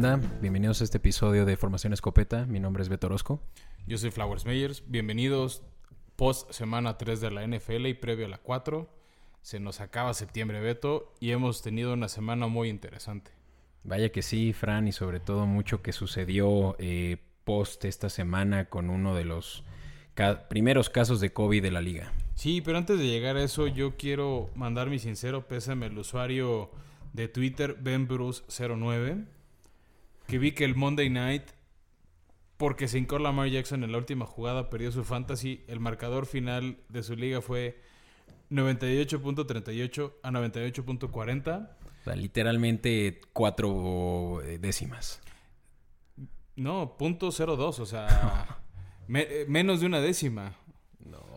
[0.00, 0.28] banda?
[0.40, 2.46] Bienvenidos a este episodio de Formación Escopeta.
[2.46, 3.42] Mi nombre es Beto Orozco.
[3.88, 4.84] Yo soy Flowers Meyers.
[4.86, 5.62] Bienvenidos
[6.14, 8.88] post semana 3 de la NFL y previo a la 4.
[9.42, 13.32] Se nos acaba septiembre, Beto, y hemos tenido una semana muy interesante.
[13.82, 18.90] Vaya que sí, Fran, y sobre todo mucho que sucedió eh, post esta semana con
[18.90, 19.64] uno de los
[20.48, 22.12] primeros casos de COVID de la liga.
[22.36, 26.70] Sí, pero antes de llegar a eso, yo quiero mandar mi sincero pésame al usuario
[27.14, 29.26] de Twitter, BenBruce09,
[30.28, 31.42] que vi que el Monday Night,
[32.58, 35.64] porque se hincó Lamar Jackson en la última jugada, perdió su fantasy.
[35.68, 37.80] El marcador final de su liga fue
[38.50, 41.70] 98.38 a 98.40.
[42.00, 45.20] O sea, literalmente cuatro eh, décimas.
[46.56, 48.60] No, punto o sea,
[49.14, 50.52] eh, menos de una décima.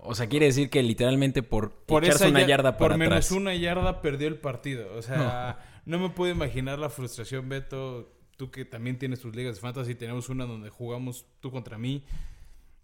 [0.04, 3.56] o sea, quiere decir que literalmente por, por echarse una yarda para Por menos una
[3.56, 4.94] yarda perdió el partido.
[4.98, 5.98] O sea, no.
[5.98, 8.21] me puedo imaginar la frustración, Beto.
[8.42, 12.04] Tú que también tienes tus ligas de fantasy, tenemos una donde jugamos tú contra mí.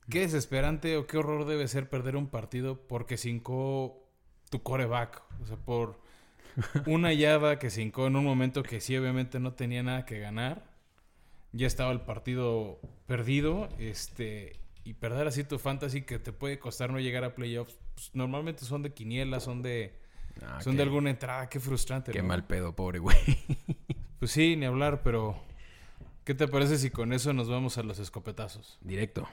[0.07, 4.07] Qué desesperante o qué horror debe ser perder un partido porque cincó
[4.51, 5.23] tu coreback.
[5.41, 5.99] O sea, por
[6.85, 10.69] una yarda que cincó en un momento que sí, obviamente no tenía nada que ganar.
[11.53, 13.67] Ya estaba el partido perdido.
[13.79, 18.11] Este y perder así tu fantasy que te puede costar no llegar a playoffs, pues,
[18.13, 19.95] normalmente son de quiniela, son de
[20.43, 22.11] ah, son de alguna entrada, qué frustrante.
[22.11, 23.17] Qué mal pedo, pobre güey.
[24.19, 25.46] Pues sí, ni hablar, pero
[26.27, 28.77] ¿qué te parece si con eso nos vamos a los escopetazos?
[28.81, 29.29] Directo.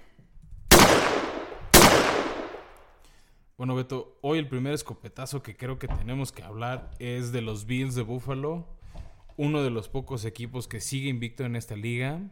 [3.59, 7.67] Bueno, Beto, hoy el primer escopetazo que creo que tenemos que hablar es de los
[7.67, 8.69] Bills de Buffalo,
[9.37, 12.31] uno de los pocos equipos que sigue invicto en esta liga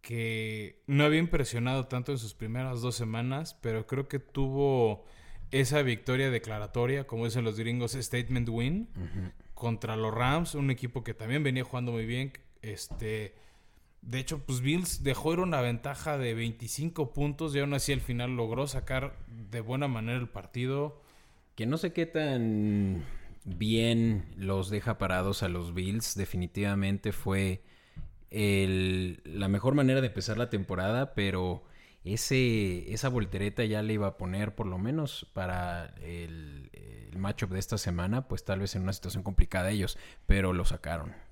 [0.00, 5.04] que no había impresionado tanto en sus primeras dos semanas, pero creo que tuvo
[5.52, 8.88] esa victoria declaratoria, como dicen los gringos, statement win,
[9.54, 12.32] contra los Rams, un equipo que también venía jugando muy bien.
[12.60, 13.36] Este,
[14.08, 18.00] de hecho, pues Bills dejó ir una ventaja de 25 puntos y aún así al
[18.00, 21.02] final logró sacar de buena manera el partido.
[21.54, 23.04] Que no sé qué tan
[23.44, 27.62] bien los deja parados a los Bills, definitivamente fue
[28.30, 31.64] el, la mejor manera de empezar la temporada, pero
[32.02, 36.70] ese, esa voltereta ya le iba a poner por lo menos para el,
[37.12, 40.64] el matchup de esta semana, pues tal vez en una situación complicada ellos, pero lo
[40.64, 41.27] sacaron.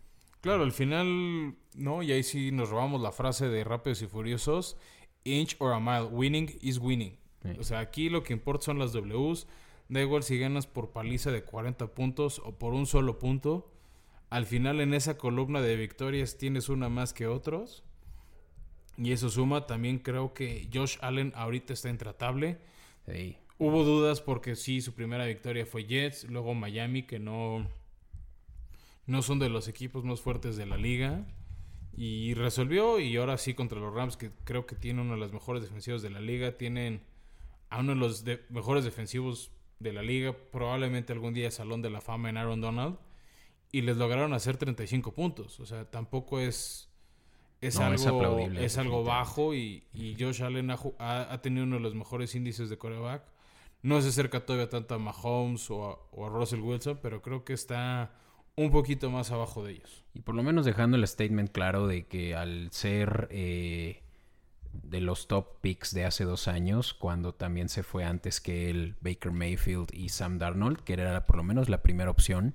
[0.47, 4.77] Claro, al final, no, y ahí sí nos robamos la frase de Rápidos y Furiosos,
[5.25, 7.19] inch or a mile, winning is winning.
[7.59, 9.49] O sea, aquí lo que importa son las Ws,
[9.89, 13.73] da igual si ganas por paliza de 40 puntos o por un solo punto,
[14.31, 17.83] al final en esa columna de victorias tienes una más que otros.
[18.97, 22.61] Y eso suma, también creo que Josh Allen ahorita está intratable.
[23.59, 27.67] Hubo dudas porque sí, su primera victoria fue Jets, luego Miami, que no,
[29.06, 31.27] no son de los equipos más fuertes de la liga.
[31.99, 35.33] Y resolvió, y ahora sí contra los Rams, que creo que tiene uno de los
[35.33, 37.00] mejores defensivos de la liga, tienen
[37.71, 42.03] a uno de los mejores defensivos de la liga, probablemente algún día Salón de la
[42.03, 42.99] Fama en Aaron Donald
[43.72, 45.61] y les lograron hacer 35 puntos.
[45.61, 46.88] O sea, tampoco es,
[47.61, 52.34] es algo, es, algo bajo y, y Josh Allen ha, tenido uno de los mejores
[52.34, 53.25] índices de coreback.
[53.83, 58.15] No se acerca todavía tanto a Mahomes o a, Russell Wilson, pero creo que está
[58.56, 60.05] un poquito más abajo de ellos.
[60.15, 64.03] Y por lo menos dejando el statement claro de que al ser eh,
[64.72, 68.97] de los top picks de hace dos años, cuando también se fue antes que el
[69.00, 72.55] Baker Mayfield y Sam Darnold, que era por lo menos la primera opción,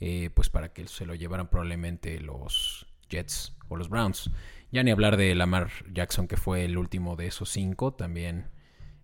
[0.00, 4.30] eh, pues para que se lo llevaran probablemente los Jets o los Browns.
[4.72, 8.46] Ya ni hablar de Lamar Jackson, que fue el último de esos cinco, también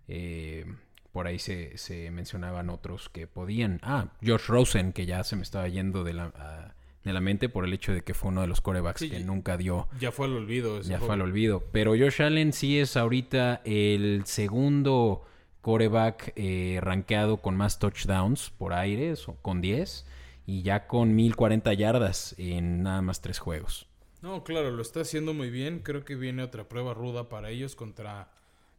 [0.07, 0.65] eh,
[1.11, 3.79] por ahí se, mencionaban otros que podían.
[3.83, 6.73] Ah, Josh Rosen, que ya se me estaba yendo de la,
[7.03, 9.57] de la mente por el hecho de que fue uno de los corebacks que nunca
[9.57, 9.87] dio.
[9.99, 10.81] Ya fue al olvido.
[10.81, 11.63] Ya fue al olvido.
[11.71, 15.25] Pero Josh Allen sí es ahorita el segundo
[15.61, 20.05] coreback eh, rankeado con más touchdowns por aire, con 10
[20.45, 23.87] y ya con 1040 yardas en nada más tres juegos.
[24.21, 25.79] No, claro, lo está haciendo muy bien.
[25.79, 28.31] Creo que viene otra prueba ruda para ellos contra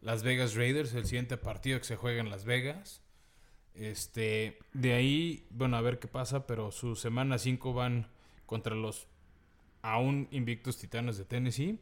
[0.03, 3.01] las Vegas Raiders, el siguiente partido que se juega en Las Vegas.
[3.75, 8.09] Este, de ahí, bueno, a ver qué pasa, pero su semana 5 van
[8.45, 9.07] contra los
[9.81, 11.79] aún invictos Titanes de Tennessee.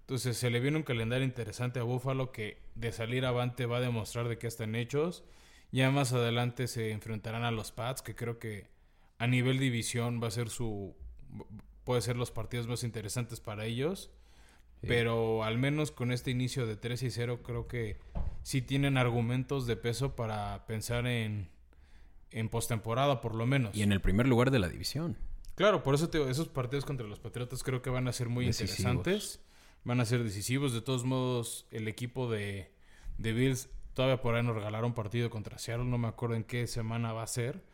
[0.00, 3.80] Entonces se le viene un calendario interesante a Buffalo que de salir avante va a
[3.80, 5.22] demostrar de qué están hechos.
[5.70, 8.66] Ya más adelante se enfrentarán a los Pats, que creo que
[9.18, 10.96] a nivel división va a ser su
[11.84, 14.10] puede ser los partidos más interesantes para ellos.
[14.80, 17.98] Pero al menos con este inicio de 3 y 0 creo que
[18.42, 21.48] sí tienen argumentos de peso para pensar en,
[22.30, 23.74] en postemporada por lo menos.
[23.74, 25.16] Y en el primer lugar de la división.
[25.54, 28.46] Claro, por eso te esos partidos contra los Patriotas creo que van a ser muy
[28.46, 29.40] interesantes.
[29.84, 30.72] Van a ser decisivos.
[30.72, 32.70] De todos modos, el equipo de,
[33.16, 35.86] de Bills todavía por ahí nos regalaron partido contra Seattle.
[35.86, 37.64] No me acuerdo en qué semana va a ser.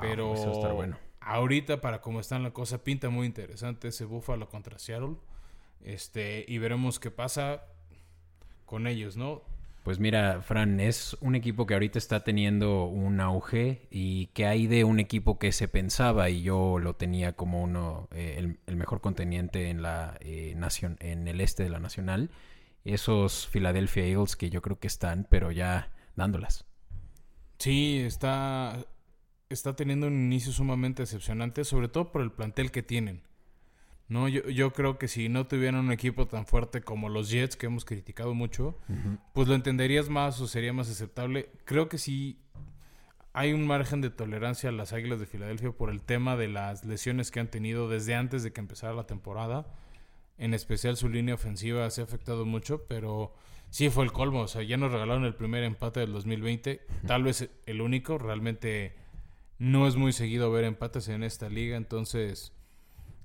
[0.00, 0.34] pero
[0.74, 0.98] bueno.
[1.20, 5.14] ahorita, para cómo está la cosa, pinta muy interesante ese Buffalo contra Seattle.
[5.84, 7.64] Este, y veremos qué pasa
[8.66, 9.42] con ellos, ¿no?
[9.82, 14.66] Pues mira, Fran, es un equipo que ahorita está teniendo un auge y que hay
[14.66, 19.00] de un equipo que se pensaba y yo lo tenía como uno eh, el, mejor
[19.00, 22.30] conteniente en la eh, nación, en el este de la nacional.
[22.84, 26.66] Esos Philadelphia Eagles que yo creo que están, pero ya dándolas.
[27.58, 28.84] Sí, está
[29.48, 33.22] está teniendo un inicio sumamente decepcionante, sobre todo por el plantel que tienen.
[34.10, 37.54] No, yo, yo creo que si no tuvieran un equipo tan fuerte como los Jets,
[37.54, 38.76] que hemos criticado mucho,
[39.32, 41.48] pues lo entenderías más o sería más aceptable.
[41.64, 42.40] Creo que sí
[43.32, 46.84] hay un margen de tolerancia a las Águilas de Filadelfia por el tema de las
[46.84, 49.72] lesiones que han tenido desde antes de que empezara la temporada.
[50.38, 53.32] En especial su línea ofensiva se ha afectado mucho, pero
[53.68, 54.40] sí fue el colmo.
[54.40, 58.18] O sea, ya nos regalaron el primer empate del 2020, tal vez el único.
[58.18, 58.96] Realmente
[59.58, 62.52] no es muy seguido ver empates en esta liga, entonces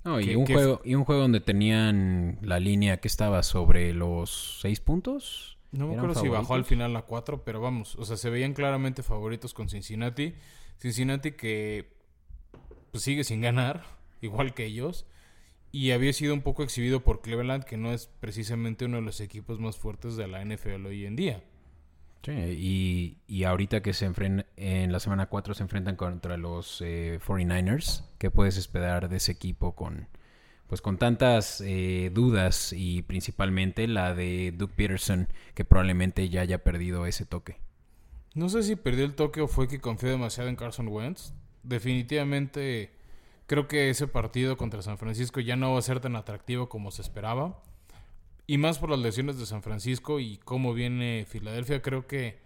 [0.06, 4.60] no, y, un juego, y un juego donde tenían la línea que estaba sobre los
[4.62, 5.58] seis puntos.
[5.72, 8.54] No me acuerdo si bajó al final a cuatro, pero vamos, o sea, se veían
[8.54, 10.36] claramente favoritos con Cincinnati.
[10.78, 11.92] Cincinnati que
[12.92, 13.84] pues, sigue sin ganar,
[14.22, 15.08] igual que ellos.
[15.72, 19.20] Y había sido un poco exhibido por Cleveland, que no es precisamente uno de los
[19.20, 21.44] equipos más fuertes de la NFL hoy en día.
[22.26, 28.02] Sí, y, ahorita que se enfrentan, en la semana 4 se enfrentan contra los 49ers,
[28.02, 30.08] eh, ¿qué puedes esperar de ese equipo con,
[30.66, 36.64] pues con tantas eh, dudas y principalmente la de Duke Peterson, que probablemente ya haya
[36.64, 37.58] perdido ese toque?
[38.34, 41.32] No sé si perdió el toque o fue que confió demasiado en Carson Wentz.
[41.62, 42.90] Definitivamente
[43.46, 46.90] creo que ese partido contra San Francisco ya no va a ser tan atractivo como
[46.90, 47.62] se esperaba.
[48.48, 52.38] Y más por las lesiones de San Francisco y cómo viene Filadelfia, creo que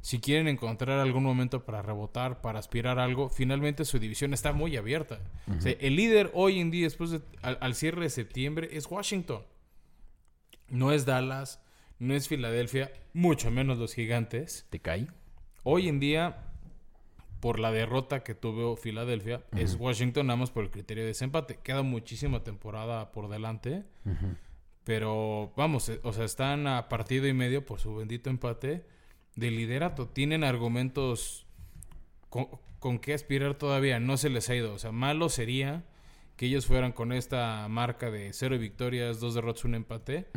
[0.00, 4.52] si quieren encontrar algún momento para rebotar, para aspirar a algo, finalmente su división está
[4.52, 5.20] muy abierta.
[5.64, 9.42] el líder hoy en día, después al, cierre de septiembre, es Washington.
[10.68, 11.60] No es Dallas,
[11.98, 14.66] no es Filadelfia, mucho menos los gigantes.
[14.70, 15.08] ¿Te cae?
[15.64, 16.44] Hoy en día,
[17.40, 21.58] por la derrota que tuvo Filadelfia, es Washington nada más por el criterio de desempate.
[21.62, 23.84] Queda muchísima temporada por delante.
[24.88, 28.86] Pero vamos, eh, o sea, están a partido y medio por su bendito empate
[29.36, 30.08] de liderato.
[30.08, 31.46] Tienen argumentos
[32.30, 34.00] con, qué aspirar todavía.
[34.00, 34.72] No se les ha ido.
[34.72, 35.84] O sea, malo sería
[36.36, 40.28] que ellos fueran con esta marca de cero victorias, dos derrotas, un empate.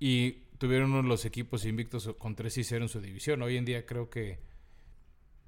[0.00, 3.40] Y tuvieron uno de los equipos invictos con tres y cero en su división.
[3.40, 4.40] Hoy en día creo que,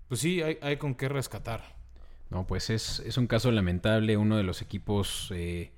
[0.06, 1.74] pues sí, hay, hay con qué rescatar.
[2.30, 4.16] No, pues es, es un caso lamentable.
[4.16, 5.32] Uno de los equipos...
[5.34, 5.72] Eh,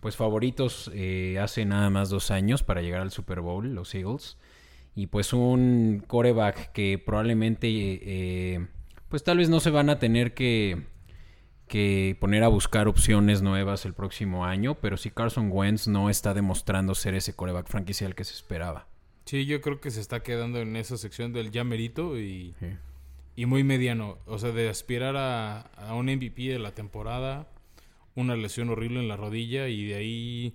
[0.00, 4.38] pues favoritos eh, hace nada más dos años para llegar al Super Bowl, los Eagles.
[4.94, 8.66] Y pues un coreback que probablemente, eh,
[9.08, 10.86] pues tal vez no se van a tener que,
[11.68, 16.34] que poner a buscar opciones nuevas el próximo año, pero sí Carson Wentz no está
[16.34, 18.88] demostrando ser ese coreback franquicial que se esperaba.
[19.26, 22.54] Sí, yo creo que se está quedando en esa sección del ya merito y,
[23.36, 24.18] y muy mediano.
[24.26, 27.46] O sea, de aspirar a, a un MVP de la temporada
[28.14, 30.54] una lesión horrible en la rodilla y de ahí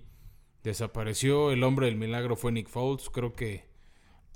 [0.62, 1.52] desapareció.
[1.52, 3.08] El hombre del milagro fue Nick Foles.
[3.10, 3.64] Creo que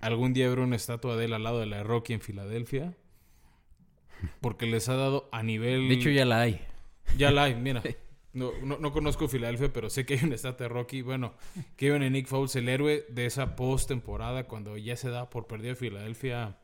[0.01, 2.97] algún día habrá una estatua de él al lado de la de Rocky en Filadelfia.
[4.41, 5.89] Porque les ha dado a nivel...
[5.89, 6.61] De hecho ya la hay.
[7.17, 7.83] Ya la hay, mira.
[8.33, 11.03] No, no, conozco Filadelfia, pero sé que hay una estatua de Rocky.
[11.03, 11.35] Bueno,
[11.77, 15.75] que viene Nick Foles, el héroe de esa post-temporada, cuando ya se da por perdido
[15.75, 16.57] Filadelfia,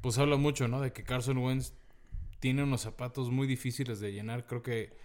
[0.00, 0.80] pues habla mucho, ¿no?
[0.80, 1.74] De que Carson Wentz
[2.40, 4.46] tiene unos zapatos muy difíciles de llenar.
[4.46, 4.96] Creo que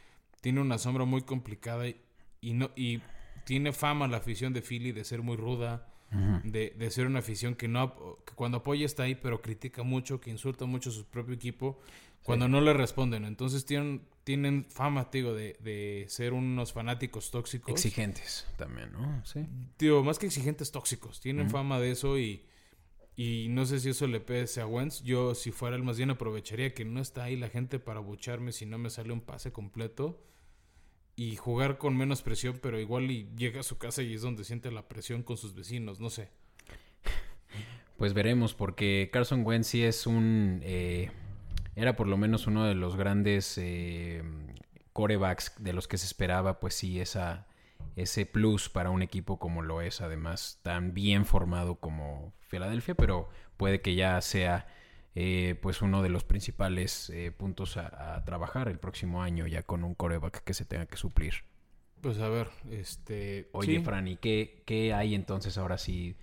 [0.43, 3.01] tiene una sombra muy complicada y, no y
[3.45, 5.88] tiene fama la afición de Philly de ser muy ruda,
[6.43, 10.19] de, de, ser una afición que no que cuando apoya está ahí, pero critica mucho,
[10.19, 11.79] que insulta mucho a su propio equipo
[12.23, 13.23] cuando no le responden.
[13.23, 17.71] Entonces tienen, tienen fama, digo, de, de ser unos fanáticos tóxicos.
[17.71, 19.25] Exigentes también, ¿no?
[19.25, 19.47] Sí.
[19.79, 21.21] Digo, más que exigentes tóxicos.
[21.21, 22.45] Tienen fama de eso y,
[23.15, 25.03] y no sé si eso le pese a Wentz.
[25.03, 28.51] Yo, si fuera el más bien, aprovecharía que no está ahí la gente para bucharme
[28.51, 30.21] si no me sale un pase completo
[31.15, 34.43] y jugar con menos presión, pero igual y llega a su casa y es donde
[34.43, 36.29] siente la presión con sus vecinos, no sé.
[37.98, 40.62] Pues veremos, porque Carson Wentz sí es un...
[40.63, 41.12] Eh,
[41.75, 44.24] era por lo menos uno de los grandes eh,
[44.93, 47.48] corebacks de los que se esperaba, pues sí, esa,
[47.96, 53.29] ese plus para un equipo como lo es, además, tan bien formado como Filadelfia, pero
[53.58, 54.67] puede que ya sea
[55.15, 59.84] eh, pues uno de los principales eh, puntos a, trabajar el próximo año, ya con
[59.84, 61.34] un coreback que se tenga que suplir.
[62.01, 63.50] Pues a ver, este...
[63.53, 66.17] Oye, Franny, ¿qué, ¿qué hay entonces ahora sí,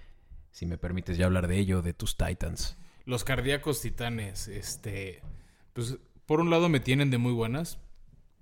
[0.51, 2.77] si me permites ya hablar de ello, de tus Titans?
[3.07, 5.23] Los cardíacos titanes, este...
[5.73, 7.79] Pues por un lado me tienen de muy buenas.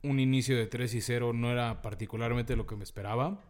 [0.03, 3.41] Un inicio de 3 y 0 no era particularmente lo que me esperaba.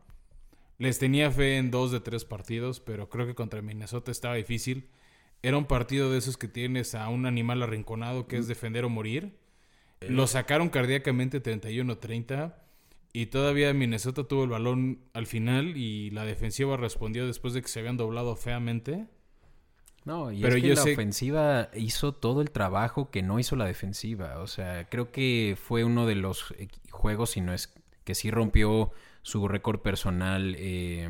[0.78, 4.88] Les tenía fe en dos de tres partidos, pero creo que contra Minnesota estaba difícil.
[5.42, 8.88] Era un partido de esos que tienes a un animal arrinconado que es defender o
[8.88, 9.36] morir.
[10.00, 10.08] Eh.
[10.10, 12.54] Lo sacaron cardíacamente 31-30
[13.12, 17.68] y todavía Minnesota tuvo el balón al final y la defensiva respondió después de que
[17.68, 19.06] se habían doblado feamente.
[20.04, 23.66] No, y Pero es que la ofensiva hizo todo el trabajo que no hizo la
[23.66, 24.38] defensiva.
[24.38, 26.54] O sea, creo que fue uno de los
[26.90, 28.90] juegos, si no es que sí rompió
[29.22, 30.54] su récord personal.
[30.58, 31.08] Eh,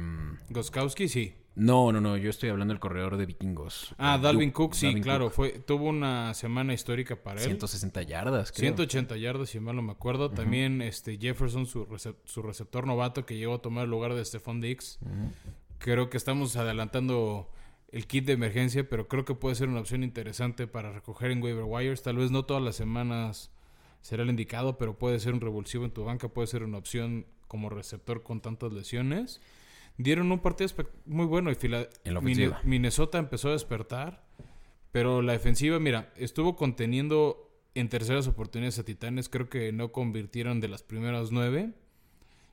[0.50, 1.34] Goskowski, sí.
[1.58, 3.92] No, no, no, yo estoy hablando del corredor de vikingos.
[3.98, 7.46] Ah, Dalvin Cook, sí, claro, fue tuvo una semana histórica para él.
[7.46, 8.76] 160 yardas, creo.
[8.76, 10.30] 180 yardas, si mal no me acuerdo.
[10.30, 11.84] También este Jefferson, su,
[12.42, 15.00] receptor novato, que llegó a tomar el lugar de Stephon Dix.
[15.78, 17.50] Creo que estamos adelantando
[17.90, 21.42] el kit de emergencia, pero creo que puede ser una opción interesante para recoger en
[21.42, 22.02] waiver wires.
[22.02, 23.50] Tal vez no todas las semanas
[24.00, 27.26] será el indicado, pero puede ser un revulsivo en tu banca, puede ser una opción
[27.48, 29.40] como receptor con tantas lesiones
[29.98, 30.70] dieron un partido
[31.04, 31.50] muy bueno.
[31.50, 34.26] Y en Minnesota empezó a despertar.
[34.92, 39.28] Pero la defensiva, mira, estuvo conteniendo en terceras oportunidades a Titanes.
[39.28, 41.74] Creo que no convirtieron de las primeras nueve.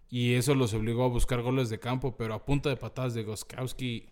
[0.09, 2.17] Y eso los obligó a buscar goles de campo.
[2.17, 4.09] Pero a punta de patadas de Goskowski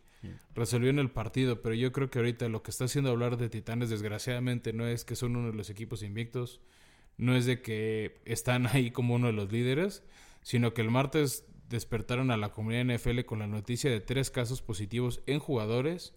[0.55, 1.61] resolvió en el partido.
[1.61, 5.03] Pero yo creo que ahorita lo que está haciendo hablar de Titanes, desgraciadamente, no es
[5.03, 6.61] que son uno de los equipos invictos.
[7.17, 10.03] No es de que están ahí como uno de los líderes.
[10.41, 14.61] Sino que el martes despertaron a la comunidad NFL con la noticia de tres casos
[14.61, 16.13] positivos en jugadores,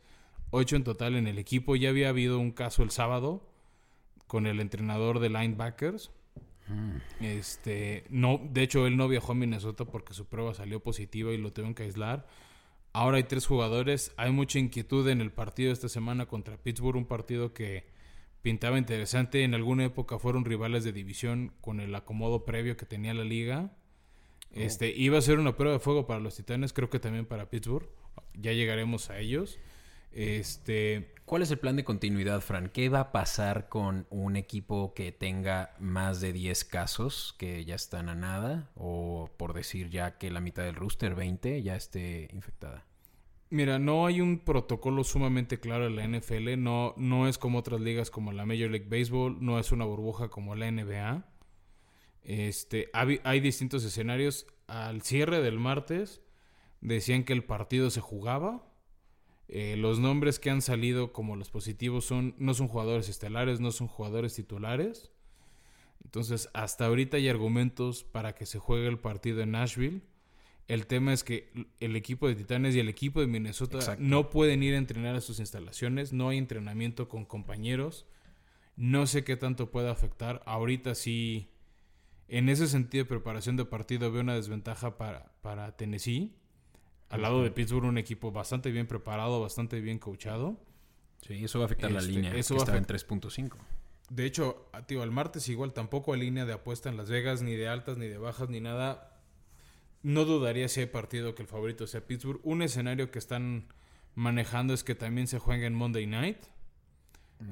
[0.50, 1.76] ocho en total en el equipo.
[1.76, 3.49] Ya había habido un caso el sábado
[4.26, 6.11] con el entrenador de linebackers.
[6.69, 7.25] Mm.
[7.25, 11.38] Este, no, de hecho él no viajó a Minnesota porque su prueba salió positiva y
[11.38, 12.26] lo tuvieron que aislar.
[12.93, 14.12] Ahora hay tres jugadores.
[14.17, 17.87] Hay mucha inquietud en el partido de esta semana contra Pittsburgh, un partido que
[18.43, 19.45] pintaba interesante.
[19.45, 23.76] En alguna época fueron rivales de división con el acomodo previo que tenía la liga.
[24.53, 27.50] Este, iba a ser una prueba de fuego para los Titanes, creo que también para
[27.50, 27.88] Pittsburgh.
[28.35, 29.59] Ya llegaremos a ellos.
[30.12, 32.71] Este, ¿Cuál es el plan de continuidad, Fran?
[32.71, 37.75] ¿Qué va a pasar con un equipo que tenga más de 10 casos que ya
[37.75, 38.71] están a nada?
[38.76, 42.87] O por decir ya que la mitad del rooster, 20, ya esté infectada.
[43.50, 46.59] Mira, no hay un protocolo sumamente claro en la NFL.
[46.59, 49.37] No, no es como otras ligas como la Major League Baseball.
[49.41, 51.25] No es una burbuja como la NBA.
[52.26, 54.47] Este, hay, distintos escenarios.
[54.66, 56.21] Al cierre del martes
[56.80, 58.66] decían que el partido se jugaba.
[59.47, 63.71] Eh, los nombres que han salido como los positivos son no son jugadores estelares, no
[63.71, 65.12] son jugadores titulares.
[66.02, 70.02] Entonces, hasta ahorita hay argumentos para que se juegue el partido en Nashville.
[70.66, 74.64] El tema es que el equipo de Titanes y el equipo de Minnesota no pueden
[74.64, 78.04] ir a entrenar a sus instalaciones, no hay entrenamiento con compañeros.
[78.75, 80.42] No sé qué tanto puede afectar.
[80.45, 81.50] Ahorita sí
[82.28, 86.35] en ese sentido de preparación de partido veo una desventaja para, para Tennessee.
[87.09, 90.59] Al lado de Pittsburgh, un equipo bastante bien preparado, bastante bien coachado.
[91.23, 93.56] Sí, eso va a afectar la este, línea, eso que va en 3.5.
[94.11, 97.54] De hecho, tío, el martes igual tampoco hay línea de apuesta en Las Vegas, ni
[97.54, 99.21] de altas, ni de bajas, ni nada.
[100.02, 102.40] No dudaría si hay partido que el favorito sea Pittsburgh.
[102.45, 103.66] Un escenario que están
[104.14, 106.38] manejando es que también se juegue en Monday Night.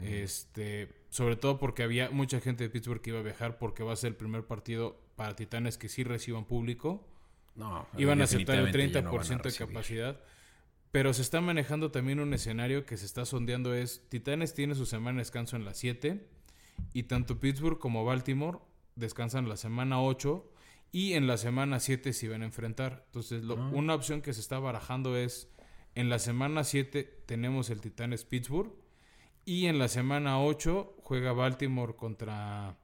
[0.03, 3.93] Este, sobre todo porque había mucha gente de Pittsburgh que iba a viajar porque va
[3.93, 7.07] a ser el primer partido para Titanes que sí reciban público.
[7.55, 10.21] No, iban a aceptar el 30% de capacidad.
[10.91, 14.87] Pero se está manejando también un escenario que se está sondeando es Titanes tiene su
[14.87, 16.27] semana de descanso en la 7
[16.95, 18.59] y tanto Pittsburgh como Baltimore
[18.97, 20.45] descansan la semana 8
[20.91, 23.05] y en la semana 7 se iban a enfrentar.
[23.07, 23.71] Entonces, ah.
[23.73, 25.49] una opción que se está barajando es
[25.95, 28.73] en la semana 7 tenemos el Titanes Pittsburgh
[29.45, 32.77] y en la semana 8 juega Baltimore contra,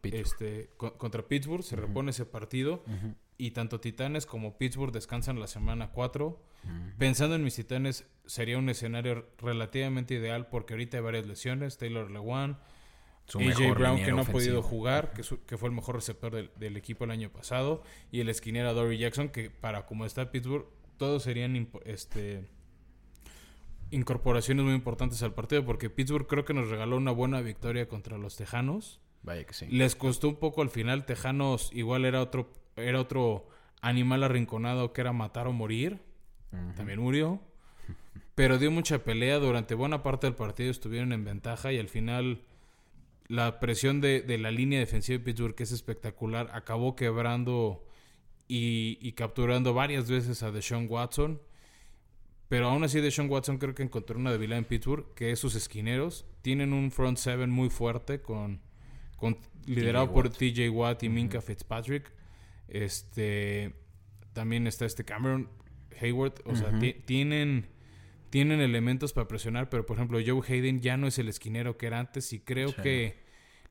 [0.00, 0.26] Pittsburgh.
[0.26, 1.62] Este, contra Pittsburgh.
[1.62, 2.82] Se repone ese partido.
[3.38, 6.40] Y tanto Titanes como Pittsburgh descansan la semana 4.
[6.98, 11.78] Pensando en mis Titanes, sería un escenario relativamente ideal porque ahorita hay varias lesiones.
[11.78, 12.58] Taylor Lewan,
[13.34, 17.04] AJ Brown que no ha podido jugar, que, que, fue el mejor receptor del, equipo
[17.04, 17.82] el año pasado.
[18.10, 20.66] Y el esquinero Dory Jackson, que para como está Pittsburgh,
[20.98, 22.48] todos serían este,
[23.92, 28.18] incorporaciones muy importantes al partido porque Pittsburgh creo que nos regaló una buena victoria contra
[28.18, 29.00] los Tejanos.
[29.22, 29.66] Vaya que sí.
[29.70, 31.04] Les costó un poco al final.
[31.06, 33.46] Tejanos igual era otro, era otro
[33.80, 36.00] animal arrinconado que era matar o morir.
[36.76, 37.40] También murió.
[38.34, 39.38] pero dio mucha pelea.
[39.38, 42.42] Durante buena parte del partido estuvieron en ventaja y al final
[43.28, 47.84] la presión de, de la línea defensiva de Pittsburgh, que es espectacular, acabó quebrando
[48.48, 51.40] y, y capturando varias veces a Deshaun Watson.
[52.52, 55.54] Pero aún así, Deshaun Watson creo que encontró una debilidad en Pittsburgh, que es sus
[55.54, 56.26] esquineros.
[56.42, 58.60] Tienen un front seven muy fuerte, con,
[59.16, 62.12] con liderado por TJ Watt y Minka Fitzpatrick.
[62.68, 63.72] Este
[64.34, 65.48] también está este Cameron
[65.98, 66.42] Hayward.
[66.44, 67.68] O sea, tienen,
[68.28, 71.86] tienen elementos para presionar, pero por ejemplo, Joe Hayden ya no es el esquinero que
[71.86, 72.34] era antes.
[72.34, 73.16] Y creo que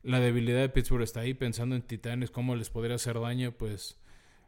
[0.02, 3.96] la debilidad de Pittsburgh está ahí, pensando en Titanes, cómo les podría hacer daño, pues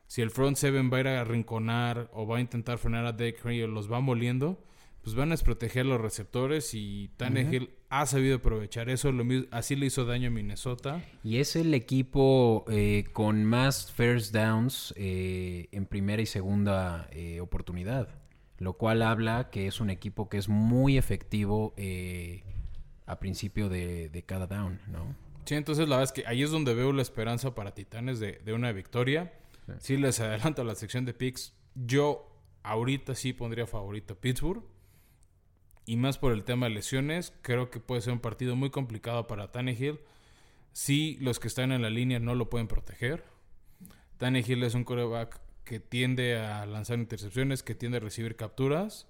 [0.06, 3.12] si el front seven va a ir a arrinconar o va a intentar frenar a
[3.12, 4.62] Derek Henry o los va moliendo,
[5.04, 9.12] pues van a desproteger los receptores y Tannehill ha sabido aprovechar eso.
[9.12, 11.04] Lo mismo, así le hizo daño a Minnesota.
[11.22, 17.40] Y es el equipo eh, con más first downs eh, en primera y segunda eh,
[17.40, 18.08] oportunidad,
[18.58, 21.74] lo cual habla que es un equipo que es muy efectivo
[23.04, 25.14] a principio de, de, cada down, ¿no?
[25.44, 28.40] Sí, entonces la verdad es que ahí es donde veo la esperanza para Titanes de,
[28.42, 29.34] de una victoria.
[29.78, 31.54] Si les adelanto a la sección de picks.
[31.74, 32.30] Yo
[32.62, 34.62] ahorita sí pondría favorito a Pittsburgh.
[35.86, 37.32] Y más por el tema de lesiones.
[37.42, 40.00] Creo que puede ser un partido muy complicado para Tannehill.
[40.72, 43.24] Si los que están en la línea no lo pueden proteger.
[44.18, 49.06] Tannehill es un coreback que tiende a lanzar intercepciones, que tiende a recibir capturas.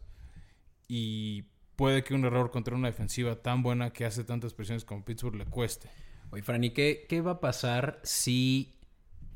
[0.88, 1.44] Y
[1.76, 5.36] puede que un error contra una defensiva tan buena que hace tantas presiones como Pittsburgh
[5.36, 5.90] le cueste.
[6.30, 8.74] Oye, Franny, ¿qué, ¿qué va a pasar si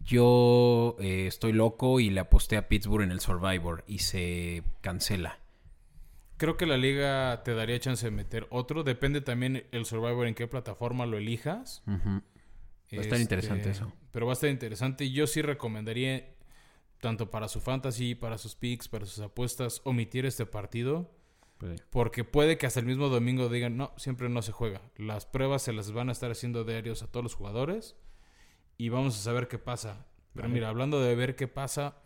[0.08, 5.38] yo eh, estoy loco y le aposté a Pittsburgh en el Survivor y se cancela.
[6.38, 8.84] Creo que la liga te daría chance de meter otro.
[8.84, 11.82] Depende también el Survivor en qué plataforma lo elijas.
[11.86, 12.22] Va
[12.90, 13.92] a estar interesante Este, eso.
[14.10, 15.10] Pero va a estar interesante.
[15.10, 16.26] Yo sí recomendaría,
[17.02, 21.10] tanto para su fantasy, para sus picks, para sus apuestas, omitir este partido.
[21.58, 24.80] Pues, Porque puede que hasta el mismo domingo digan, no, siempre no se juega.
[24.96, 27.94] Las pruebas se las van a estar haciendo diarios a todos los jugadores
[28.78, 30.06] y vamos a saber qué pasa.
[30.34, 30.54] Pero Vale.
[30.54, 31.96] mira, hablando de ver qué pasa,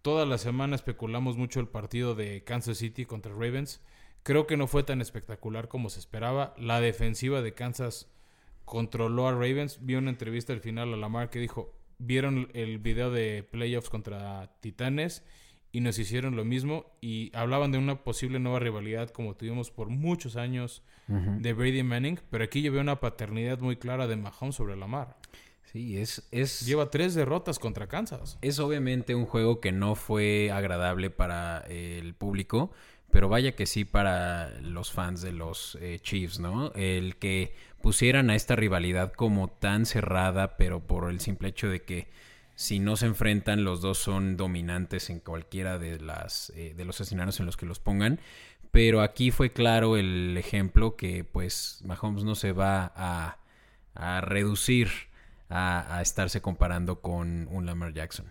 [0.00, 3.82] toda la semana especulamos mucho el partido de Kansas City contra Ravens.
[4.22, 6.54] Creo que no fue tan espectacular como se esperaba.
[6.56, 8.08] La defensiva de Kansas
[8.64, 9.80] controló a Ravens.
[9.82, 14.50] Vi una entrevista al final a Lamar que dijo, vieron el video de playoffs contra
[14.60, 15.24] Titanes
[15.72, 19.88] y nos hicieron lo mismo y hablaban de una posible nueva rivalidad como tuvimos por
[19.88, 24.54] muchos años de Brady Manning, pero aquí yo veo una paternidad muy clara de Mahomes
[24.54, 25.16] sobre Lamar.
[25.74, 28.38] Sí, es, es, Lleva tres derrotas contra Kansas.
[28.42, 32.70] es obviamente un juego que no fue agradable para eh, el público,
[33.10, 36.70] pero vaya que sí para los fans de los eh, Chiefs, ¿no?
[36.76, 41.82] El que pusieran a esta rivalidad como tan cerrada, pero por el simple hecho de
[41.82, 42.06] que
[42.54, 47.00] si no se enfrentan, los dos son dominantes en cualquiera de, las, eh, de los
[47.00, 48.20] escenarios en los que los pongan.
[48.70, 53.38] Pero aquí fue claro el ejemplo que pues Mahomes no se va a,
[53.94, 55.12] a reducir
[55.54, 58.26] a, a estarse comparando con un Lamar Jackson.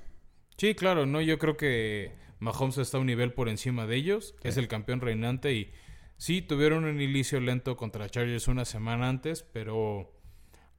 [0.57, 4.57] Sí, claro, no, yo creo que Mahomes está un nivel por encima de ellos, es
[4.57, 5.71] el campeón reinante y
[6.17, 10.11] sí tuvieron un inicio lento contra Chargers una semana antes, pero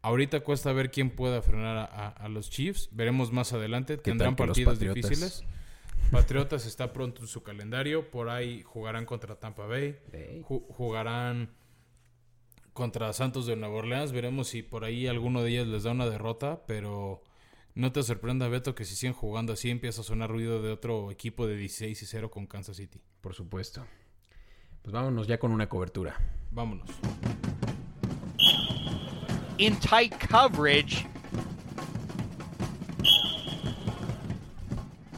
[0.02, 2.88] ahorita cuesta ver quién pueda frenar a, a- a los Chiefs.
[2.92, 5.44] Veremos más adelante, ¿Qué tendrán partidos difíciles.
[6.10, 9.96] Patriotas está pronto en su calendario, por ahí jugarán contra Tampa Bay,
[10.42, 11.50] ju- jugarán
[12.74, 14.12] contra Santos de Nueva Orleans.
[14.12, 17.22] Veremos si por ahí alguno de ellos les da una derrota, pero
[17.74, 21.10] no te sorprenda, Beto, que si siguen jugando así empieza a sonar ruido de otro
[21.10, 23.00] equipo de 16 y 0 con Kansas City.
[23.22, 23.86] Por supuesto.
[24.82, 26.20] Pues vámonos ya con una cobertura.
[26.50, 26.90] Vámonos.
[29.58, 31.06] in tight coverage.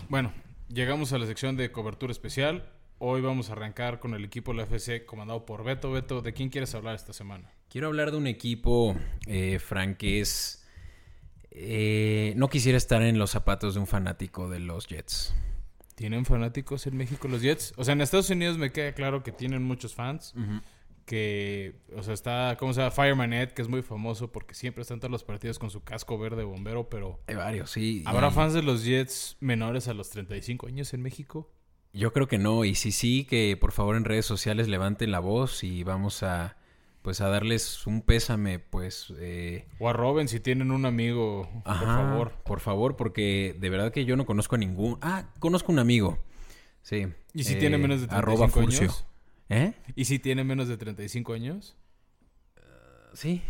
[0.09, 0.33] Bueno,
[0.69, 2.71] llegamos a la sección de cobertura especial.
[2.99, 5.93] Hoy vamos a arrancar con el equipo de la FC comandado por Beto.
[5.93, 7.51] Beto, ¿de quién quieres hablar esta semana?
[7.69, 10.65] Quiero hablar de un equipo, eh, Frank, que es...
[11.51, 15.35] eh, no quisiera estar en los zapatos de un fanático de los Jets.
[15.95, 17.75] ¿Tienen fanáticos en México los Jets?
[17.77, 20.35] O sea, en Estados Unidos me queda claro que tienen muchos fans.
[21.05, 22.91] Que, o sea, está, ¿cómo se llama?
[22.91, 25.85] Fireman Ed, que es muy famoso porque siempre está en todos los partidos con su
[25.85, 27.21] casco verde bombero, pero...
[27.29, 28.03] Hay varios, sí.
[28.07, 31.51] ¿Habrá y fans de los Jets menores a los 35 años en México?
[31.97, 32.65] Yo creo que no.
[32.65, 36.57] Y si sí, que por favor en redes sociales levanten la voz y vamos a...
[37.03, 39.13] Pues a darles un pésame, pues...
[39.19, 42.33] eh, O a Robin si tienen un amigo, por favor.
[42.45, 44.99] Por favor, porque de verdad que yo no conozco a ningún.
[45.03, 46.19] Ah, conozco un amigo.
[46.83, 47.07] Sí.
[47.33, 48.81] ¿Y si eh, tiene menos de 35 arroba Furcio.
[48.89, 49.07] años?
[49.49, 49.73] ¿Eh?
[49.95, 51.77] ¿Y si tiene menos de 35 años?
[53.13, 53.41] Sí.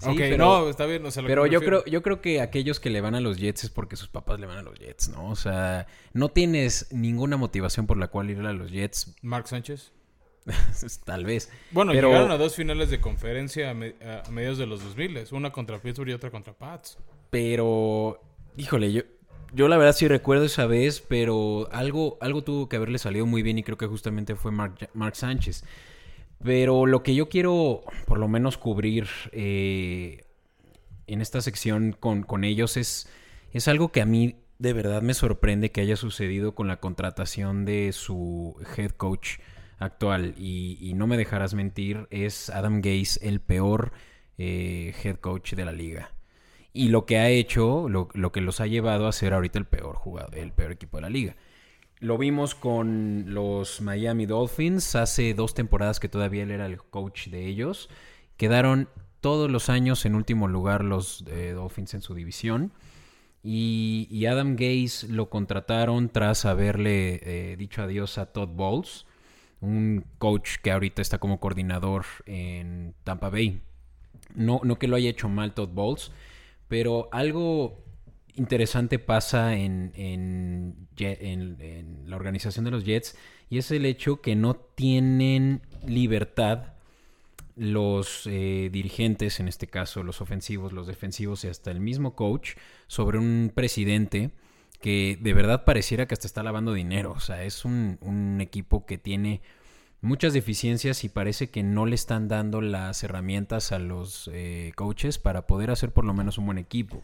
[0.00, 1.04] Sí, ok, pero, no, está bien.
[1.06, 3.64] O sea, pero yo creo, yo creo que aquellos que le van a los Jets
[3.64, 5.28] es porque sus papás le van a los Jets, ¿no?
[5.30, 9.14] O sea, no tienes ninguna motivación por la cual ir a los Jets.
[9.22, 9.92] Mark Sánchez.
[11.04, 11.50] Tal vez.
[11.70, 15.26] Bueno, Pero- llegaron a dos finales de conferencia a, me- a mediados de los 2000,
[15.32, 16.96] una contra Pittsburgh y otra contra Pats.
[17.30, 18.20] Pero,
[18.56, 19.02] híjole, yo,
[19.52, 23.42] yo la verdad sí recuerdo esa vez, pero algo, algo tuvo que haberle salido muy
[23.42, 25.64] bien y creo que justamente fue Mark, Mark Sánchez.
[26.42, 30.24] Pero lo que yo quiero, por lo menos, cubrir eh,
[31.06, 33.08] en esta sección con, con ellos es,
[33.52, 37.64] es algo que a mí de verdad me sorprende que haya sucedido con la contratación
[37.64, 39.38] de su head coach
[39.78, 40.34] actual.
[40.38, 43.92] Y, y no me dejarás mentir, es Adam Gase el peor
[44.38, 46.12] eh, head coach de la liga.
[46.72, 49.66] Y lo que ha hecho, lo, lo que los ha llevado a ser ahorita el
[49.66, 51.36] peor jugador, el peor equipo de la liga.
[52.00, 57.28] Lo vimos con los Miami Dolphins hace dos temporadas que todavía él era el coach
[57.28, 57.90] de ellos.
[58.38, 58.88] Quedaron
[59.20, 62.72] todos los años en último lugar los eh, Dolphins en su división.
[63.42, 69.06] Y, Adam Gase lo contrataron tras haberle eh, dicho adiós a Todd Bowles,
[69.60, 73.60] un coach que ahorita está como coordinador en Tampa Bay.
[74.34, 76.12] No, no que lo haya hecho mal Todd Bowles,
[76.68, 77.82] pero algo
[78.36, 80.88] interesante pasa en, en,
[82.06, 83.16] la organización de los Jets
[83.48, 86.74] y es el hecho que no tienen libertad
[87.56, 92.52] los eh, dirigentes, en este caso los ofensivos, los defensivos y hasta el mismo coach,
[92.86, 94.30] sobre un presidente
[94.80, 97.12] que de verdad pareciera que hasta está lavando dinero.
[97.12, 99.42] O sea, es un, un equipo que tiene
[100.00, 105.18] muchas deficiencias y parece que no le están dando las herramientas a los eh, coaches
[105.18, 107.02] para poder hacer por lo menos un buen equipo.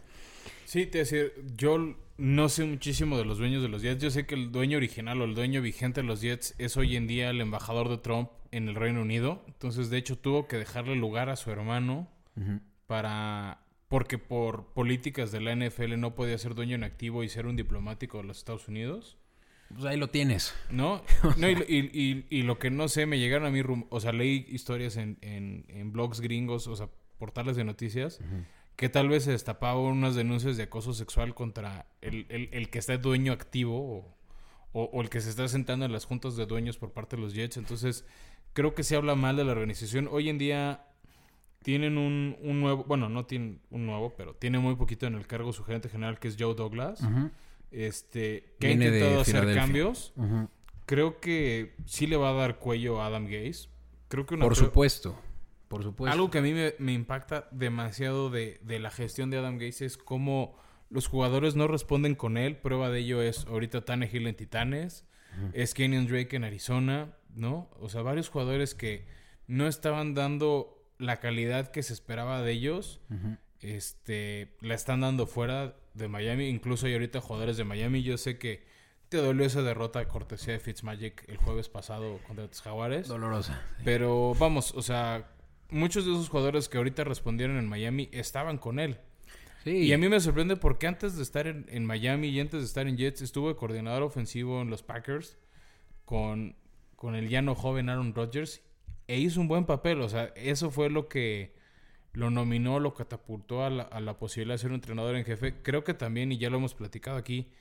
[0.67, 4.01] Sí, te decir, yo no sé muchísimo de los dueños de los Jets.
[4.03, 6.97] Yo sé que el dueño original o el dueño vigente de los Jets es hoy
[6.97, 9.45] en día el embajador de Trump en el Reino Unido.
[9.47, 12.09] Entonces, de hecho, tuvo que dejarle lugar a su hermano
[12.87, 17.47] para porque por políticas de la NFL no podía ser dueño en activo y ser
[17.47, 19.17] un diplomático de los Estados Unidos.
[19.73, 20.53] Pues ahí lo tienes.
[20.69, 21.01] ¿No?
[21.37, 23.99] no y, y- y- y lo que no sé, me llegaron a mí, rum- o
[24.01, 28.19] sea, leí historias en, en- en blogs gringos, o sea, portales de noticias,
[28.77, 32.79] que tal vez se destapaban unas denuncias de acoso sexual contra el, el- el que
[32.79, 34.17] está dueño activo o,
[34.71, 37.21] o- o el que se está sentando en las juntas de dueños por parte de
[37.23, 37.57] los Jets.
[37.57, 38.05] Entonces,
[38.53, 40.07] creo que se habla mal de la organización.
[40.09, 40.85] Hoy en día
[41.63, 45.25] tienen un, un nuevo, bueno, no tienen un nuevo, pero tiene muy poquito en el
[45.27, 47.01] cargo su gerente general, que es Joe Douglas.
[47.71, 50.13] Este, que Viene ha intentado hacer cambios.
[50.85, 53.67] Creo que sí le va a dar cuello a Adam Gase.
[54.07, 55.19] Creo que una Por supuesto.
[55.67, 56.13] Por supuesto.
[56.13, 59.85] algo que a mí me, me impacta demasiado de, de la gestión de Adam Gase
[59.85, 60.57] es cómo
[60.89, 62.57] los jugadores no responden con él.
[62.57, 65.05] Prueba de ello es ahorita Tannehill en Titanes,
[65.53, 67.69] es Kenyon Drake en Arizona, ¿no?
[67.79, 69.05] O sea, varios jugadores que
[69.45, 73.01] no estaban dando la calidad que se esperaba de ellos.
[73.59, 76.47] Este, la están dando fuera de Miami.
[76.47, 78.01] Incluso hay ahorita jugadores de Miami.
[78.03, 78.65] Yo sé que
[79.09, 83.07] te dolió esa derrota de cortesía de Fitzmagic el jueves pasado contra los Jaguares.
[83.07, 83.61] Dolorosa.
[83.83, 85.29] Pero vamos, o sea,
[85.69, 88.97] muchos de esos jugadores que ahorita respondieron en Miami estaban con él.
[89.63, 89.71] Sí.
[89.71, 92.65] Y a mí me sorprende porque antes de estar en, en Miami y antes de
[92.65, 95.37] estar en Jets, estuvo de coordinador ofensivo en los Packers
[96.05, 96.55] con,
[96.95, 98.61] con el llano joven Aaron Rodgers
[99.07, 100.01] e hizo un buen papel.
[100.01, 101.55] O sea, eso fue lo que
[102.13, 105.55] lo nominó, lo catapultó a la, a la posibilidad de ser un entrenador en jefe.
[105.61, 107.51] Creo que también, y ya lo hemos platicado aquí,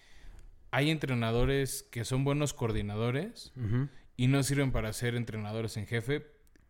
[0.71, 3.53] hay entrenadores que son buenos coordinadores
[4.17, 6.27] y no sirven para ser entrenadores en jefe.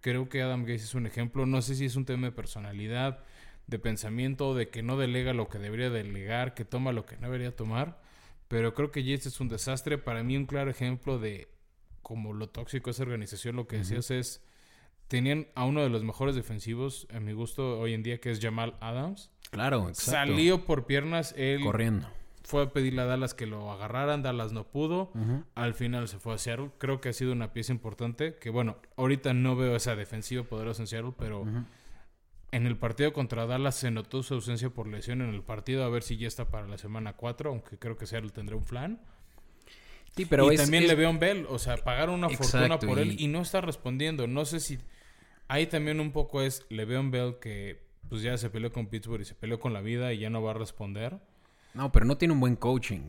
[0.07, 1.47] Creo que Adam Gates es un ejemplo.
[1.47, 3.25] No sé si es un tema de personalidad,
[3.67, 7.23] de pensamiento, de que no delega lo que debería delegar, que toma lo que no
[7.23, 8.01] debería tomar.
[8.47, 9.99] Pero creo que Yates es un desastre.
[9.99, 11.49] Para mí, un claro ejemplo de
[12.03, 13.57] como lo tóxico es esa organización.
[13.57, 14.45] Lo que decías es.
[15.09, 18.39] Tenían a uno de los mejores defensivos, a mi gusto, hoy en día, que es
[18.39, 19.33] Jamal Adams.
[19.51, 20.13] Claro, exacto.
[20.13, 21.35] Salió por piernas.
[21.37, 22.09] Él corriendo.
[22.47, 25.11] Fue a pedirle a Dallas que lo agarraran, Dallas no pudo,
[25.55, 28.77] al final se fue a Seattle, creo que ha sido una pieza importante, que bueno,
[28.97, 31.45] ahorita no veo esa defensiva poderosa en Seattle, pero
[32.53, 35.89] en el partido contra Dallas se notó su ausencia por lesión en el partido, a
[35.89, 39.01] ver si ya está para la semana 4, aunque creo que Seattle tendrá un plan.
[40.17, 43.21] Sí, pero y es, también es- Le'Veon Bell, o sea, pagaron una fortuna por él
[43.21, 44.79] y- y no está respondiendo, no sé si...
[45.49, 49.25] Ahí también un poco es Le'Veon Bell que pues ya se peleó con Pittsburgh y
[49.25, 51.19] se peleó con la vida y ya no va a responder.
[51.77, 53.03] No, pero no tiene un buen coaching.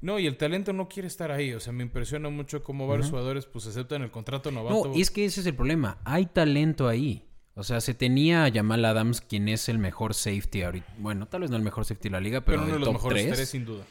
[0.00, 1.52] No, y el talento no quiere estar ahí.
[1.54, 4.88] O sea, me impresiona mucho cómo varios jugadores pues aceptan el contrato novato.
[4.88, 5.98] No, y es que ese es el problema.
[6.04, 7.24] Hay talento ahí.
[7.56, 10.92] O sea, se tenía a Jamal Adams, quien es el mejor safety ahorita.
[10.98, 12.86] Bueno, tal vez no el mejor safety de la liga, pero, pero uno de los
[12.88, 13.34] top mejores 3.
[13.36, 13.84] tres, sin duda.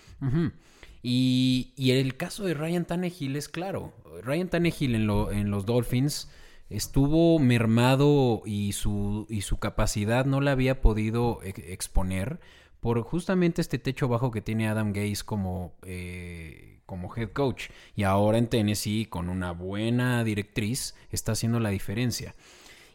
[1.01, 3.93] Y, y el caso de Ryan Tannehill es claro.
[4.23, 6.29] Ryan Tannehill en, lo- en los Dolphins
[6.69, 12.39] estuvo mermado y su, y su capacidad no la había podido ex- exponer
[12.83, 17.69] por justamente este techo bajo que tiene Adam Gase como, eh, como head coach.
[17.95, 22.35] Y ahora en Tennessee, con una buena directriz, está haciendo la diferencia.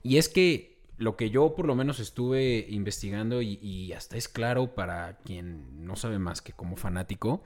[0.03, 4.75] Y es que lo que yo por lo menos estuve investigando y, hasta es claro
[4.75, 7.43] para quien no sabe más que como fanático,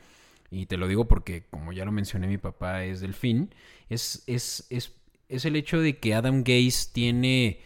[0.50, 3.54] y te lo digo porque como ya lo mencioné mi papá es delfín,
[3.88, 4.96] es, es, es,
[5.28, 7.60] es el hecho de que Adam Gaze tiene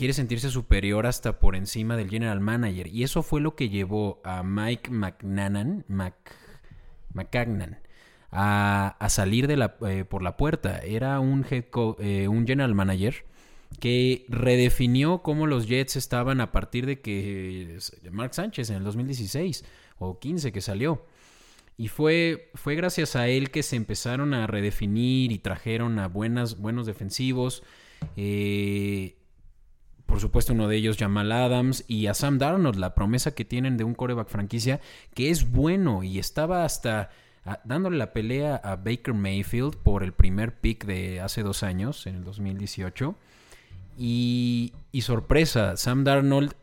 [0.00, 2.86] quiere sentirse superior hasta por encima del general manager.
[2.86, 5.84] Y eso fue lo que llevó a Mike McNanan,
[8.32, 10.78] a, salir de la, eh, por la puerta.
[10.78, 13.26] Era un, eh, un general manager
[13.78, 17.76] que redefinió cómo los Jets estaban a partir de que
[18.10, 19.66] Mark Sánchez en el 2016
[19.98, 21.04] o 15 que salió.
[21.76, 26.58] Y fue, fue gracias a él que se empezaron a redefinir y trajeron a buenas,
[26.58, 27.62] buenos defensivos.
[28.16, 29.19] Eh,
[30.10, 33.76] por supuesto uno de ellos Jamal Adams y a Sam Darnold, la promesa que tienen
[33.76, 34.80] de un coreback franquicia
[35.14, 37.10] que es bueno y estaba hasta
[37.44, 42.08] ah, dándole la pelea a Baker Mayfield por el primer pick de hace dos años,
[42.08, 43.14] en el 2018.
[43.96, 46.54] Y, y sorpresa, Sam Darnold,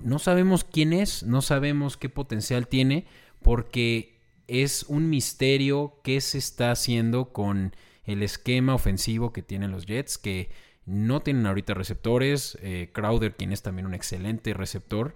[0.00, 3.06] no sabemos quién es, no sabemos qué potencial tiene,
[3.42, 9.84] porque es un misterio qué se está haciendo con el esquema ofensivo que tienen los
[9.84, 10.48] Jets, que
[10.88, 12.58] no tienen ahorita receptores.
[12.62, 15.14] Eh, Crowder, quien es también un excelente receptor,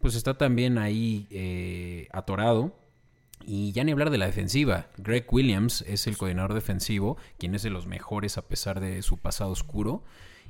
[0.00, 2.76] pues está también ahí eh, atorado.
[3.44, 4.88] Y ya ni hablar de la defensiva.
[4.98, 9.18] Greg Williams es el coordinador defensivo, quien es de los mejores a pesar de su
[9.18, 10.04] pasado oscuro.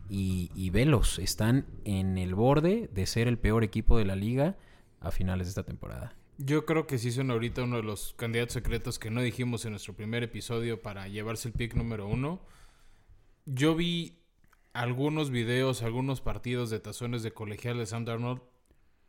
[0.08, 4.56] Y, y Velos están en el borde de ser el peor equipo de la liga
[5.00, 6.14] a finales de esta temporada.
[6.38, 9.72] Yo creo que sí son ahorita uno de los candidatos secretos que no dijimos en
[9.72, 12.40] nuestro primer episodio para llevarse el pick número uno.
[13.46, 14.21] Yo vi
[14.72, 18.42] algunos videos, algunos partidos de tazones de colegial de Sam Darnold,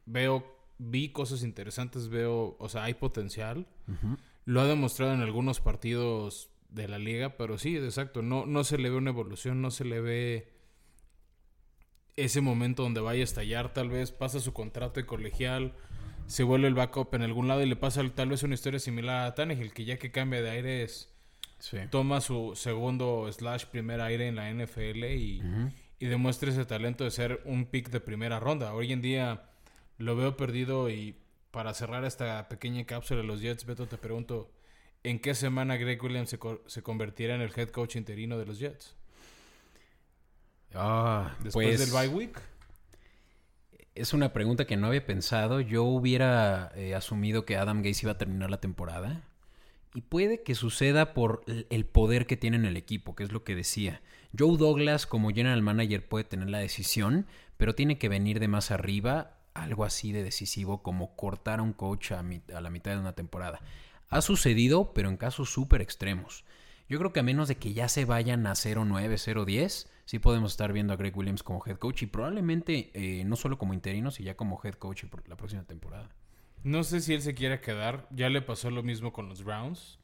[0.05, 0.45] veo,
[0.77, 3.67] vi cosas interesantes, veo, o sea, hay potencial.
[4.45, 8.77] Lo ha demostrado en algunos partidos de la liga, pero sí, exacto, no, no se
[8.77, 10.53] le ve una evolución, no se le ve
[12.15, 15.73] ese momento donde vaya a estallar, tal vez pasa su contrato de colegial,
[16.27, 19.25] se vuelve el backup en algún lado y le pasa tal vez una historia similar
[19.25, 21.12] a Tannehill, que ya que cambia de aires
[21.89, 25.41] toma su segundo slash primer aire en la NFL y,
[25.99, 28.73] demuestra ese talento de ser un pick de primera ronda.
[28.73, 29.49] Hoy en día
[29.97, 31.15] lo veo perdido y
[31.51, 34.51] para cerrar esta pequeña cápsula de los Jets, Beto, te pregunto,
[35.03, 38.59] ¿en qué semana Greg Williams se, se convertirá en el head coach interino de los
[38.59, 38.97] Jets?
[40.73, 42.41] Ah, Después del pues bye week.
[43.95, 45.61] Es una pregunta que no había pensado.
[45.61, 49.21] Yo hubiera eh, asumido que Adam Gates iba a terminar la temporada.
[49.95, 53.43] Y puede que suceda por el poder que tiene en el equipo, que es lo
[53.43, 54.01] que decía.
[54.37, 57.27] Joe Douglas como general manager puede tener la decisión,
[57.57, 61.73] pero tiene que venir de más arriba algo así de decisivo como cortar a un
[61.73, 63.61] coach a, la mitad de una temporada.
[64.09, 66.43] Ha sucedido, pero en casos súper extremos.
[66.89, 70.51] Yo creo que a menos de que ya se vayan a 0-9, 0-10, sí podemos
[70.51, 74.11] estar viendo a Greg Williams como head coach y probablemente eh, no solo como interino,
[74.11, 76.09] sino ya como head coach la próxima temporada.
[76.63, 78.07] No sé si él se quiere quedar.
[78.11, 79.99] Ya le pasó lo mismo con los Browns.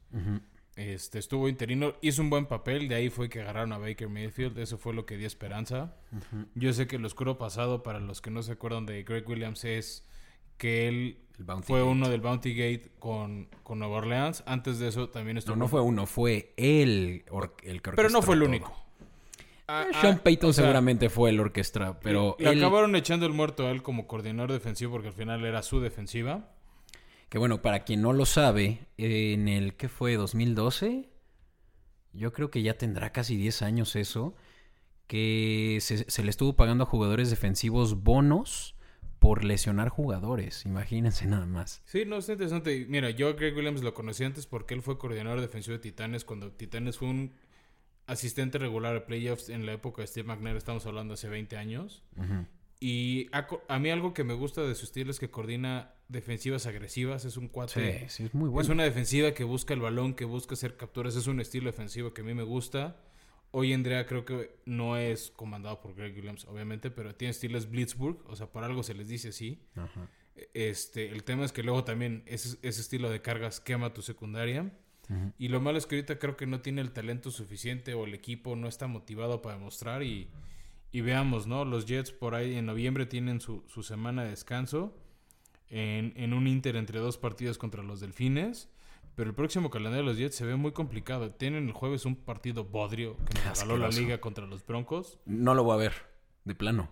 [0.76, 4.58] Este estuvo interino, hizo un buen papel, de ahí fue que agarraron a Baker Mayfield,
[4.58, 5.94] eso fue lo que dio esperanza.
[6.54, 9.64] Yo sé que el oscuro pasado, para los que no se acuerdan de Greg Williams,
[9.64, 10.06] es
[10.56, 11.18] que él
[11.62, 14.42] fue uno del Bounty Gate con, con Nueva Orleans.
[14.46, 15.56] Antes de eso también estuvo.
[15.56, 17.24] No, no fue uno, fue él
[17.62, 18.74] el que Pero no fue el único.
[19.72, 22.34] Ah, Sean ah, Payton seguramente fue el orquestra, pero...
[22.40, 25.78] Le acabaron echando el muerto a él como coordinador defensivo porque al final era su
[25.80, 26.50] defensiva.
[27.28, 31.08] Que bueno, para quien no lo sabe, en el que fue 2012,
[32.12, 34.34] yo creo que ya tendrá casi 10 años eso,
[35.06, 38.74] que se, le estuvo pagando a jugadores defensivos bonos
[39.20, 40.66] por lesionar jugadores.
[40.66, 41.80] Imagínense nada más.
[41.84, 42.86] Sí, no, es interesante.
[42.88, 46.24] Mira, yo a Greg Williams lo conocí antes porque él fue coordinador defensivo de Titanes
[46.24, 47.32] cuando Titanes fue un
[48.06, 52.02] asistente regular de playoffs en la época de Steve McNair, estamos hablando hace 20 años.
[52.80, 57.26] Y a, mí algo que me gusta de su estilo es que coordina defensivas agresivas,
[57.26, 58.00] es un cuate.
[58.00, 58.62] Sí, sí, es muy bueno.
[58.62, 62.14] Es una defensiva que busca el balón, que busca hacer capturas, es un estilo defensivo
[62.14, 62.96] que a mí me gusta.
[63.50, 67.68] Hoy en día creo que no es comandado por Greg Williams, obviamente, pero tiene estilos
[67.68, 69.60] Blitzburg, o sea, por algo se les dice así.
[70.54, 74.72] Este, el tema es que luego también ese, ese estilo de cargas quema tu secundaria.
[75.38, 78.14] Y lo malo es que ahorita creo que no tiene el talento suficiente o el
[78.14, 80.28] equipo no está motivado para demostrar y,
[80.92, 81.64] veamos, ¿no?
[81.64, 84.96] Los Jets por ahí en noviembre tienen su, semana de descanso
[85.68, 88.68] en, un Inter entre dos partidos contra los Delfines.
[89.16, 91.32] Pero el próximo calendario de los Jets se ve muy complicado.
[91.32, 95.18] Tienen el jueves un partido bodrio que nos regaló la liga contra los Broncos.
[95.26, 95.92] No lo voy a ver,
[96.44, 96.88] de plano.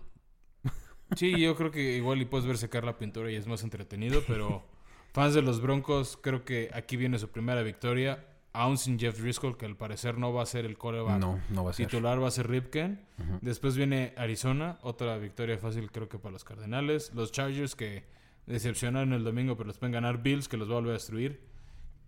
[1.15, 4.21] Sí, yo creo que igual y puedes ver secar la pintura y es más entretenido,
[4.27, 4.67] pero...
[5.13, 8.25] Fans de los Broncos, creo que aquí viene su primera victoria.
[8.51, 11.63] aún sin Jeff Driscoll, que al parecer no va a ser el coreback No, no
[11.63, 11.85] va a ser.
[11.85, 12.99] titular, va a ser Ripken.
[13.41, 17.11] Después viene Arizona, otra victoria fácil creo que para los Cardenales.
[17.13, 18.05] Los Chargers que
[18.47, 21.47] decepcionaron el domingo, pero los pueden ganar Bills, que los va a volver a destruir.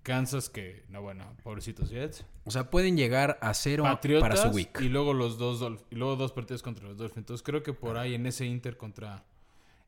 [0.03, 2.25] Kansas, que, no bueno, pobrecitos Jets.
[2.43, 4.81] O sea, pueden llegar a cero Patriotas para su week.
[4.81, 5.61] y luego los dos
[5.91, 7.17] y luego dos partidos contra los Dolphins.
[7.17, 9.23] Entonces creo que por ahí en ese Inter contra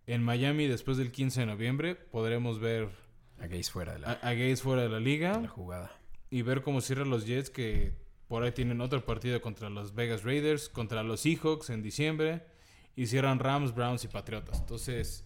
[0.07, 2.89] en Miami después del 15 de noviembre podremos ver
[3.39, 5.91] A Gaze fuera de la, a fuera de la de la liga jugada.
[6.29, 7.93] y ver cómo cierran los Jets que
[8.27, 12.43] por ahí tienen otro partido contra los Vegas Raiders, contra los Seahawks en diciembre
[12.95, 14.59] y cierran Rams, Browns y Patriotas.
[14.59, 15.25] Entonces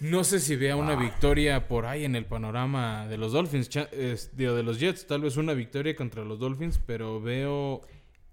[0.00, 3.70] no sé si vea una victoria por ahí en el panorama de los Dolphins,
[4.32, 7.80] digo, de los Jets, tal vez una victoria contra los Dolphins, pero veo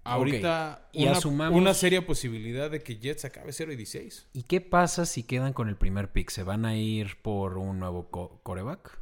[0.04, 4.28] ahorita y una, asumamos- una seria posibilidad de que Jets acabe 0 y 16.
[4.32, 6.30] ¿Y qué pasa si quedan con el primer pick?
[6.30, 8.98] ¿Se van a ir por un nuevo co- coreback?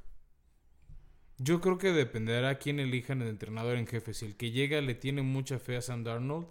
[1.38, 4.12] Yo creo que dependerá quién elijan el entrenador en jefe.
[4.12, 6.46] Si el que llega le tiene mucha fe a Sam Darnold,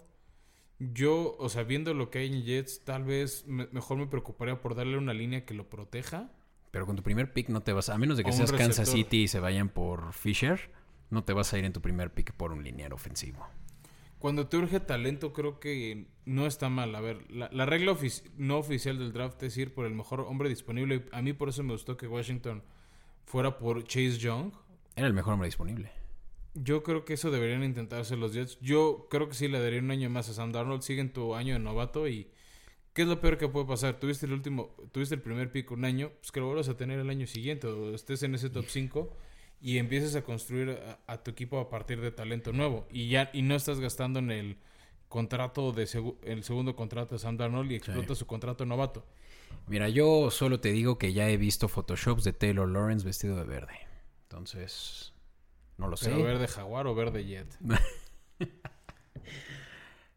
[0.80, 4.60] yo, o sea, viendo lo que hay en Jets, tal vez me- mejor me preocuparía
[4.60, 6.32] por darle una línea que lo proteja.
[6.72, 8.88] Pero con tu primer pick no te vas, a menos de que seas Kansas.
[8.88, 10.70] City y se vayan por Fisher,
[11.10, 13.46] no te vas a ir en tu primer pick por un lineal ofensivo.
[14.20, 16.94] Cuando te urge talento, creo que no está mal.
[16.94, 20.20] A ver, la, la regla ofici- no oficial del draft es ir por el mejor
[20.20, 21.06] hombre disponible.
[21.10, 22.62] A mí por eso me gustó que Washington
[23.24, 24.52] fuera por Chase Young.
[24.94, 25.90] Era el mejor hombre disponible.
[26.54, 28.58] Yo creo que eso deberían intentarse los Jets.
[28.60, 30.82] Yo creo que sí le daría un año más a Sam Darnold.
[30.82, 32.28] Sigue en tu año de novato y
[32.92, 33.98] ¿qué es lo peor que puede pasar?
[34.00, 36.98] Tuviste el último, tuviste el primer pick un año, pues que lo vuelvas a tener
[36.98, 39.16] el año siguiente o estés en ese top 5
[39.60, 43.30] y empieces a construir a, a tu equipo a partir de talento nuevo y ya
[43.32, 44.56] y no estás gastando en el
[45.08, 49.04] contrato de segu- el segundo contrato de Sam Darnold y explotas su contrato novato.
[49.66, 53.44] Mira, yo solo te digo que ya he visto photoshops de Taylor Lawrence vestido de
[53.44, 53.74] verde.
[54.22, 55.12] Entonces,
[55.76, 56.10] no lo sé.
[56.10, 57.58] Pero verde jaguar o verde jet.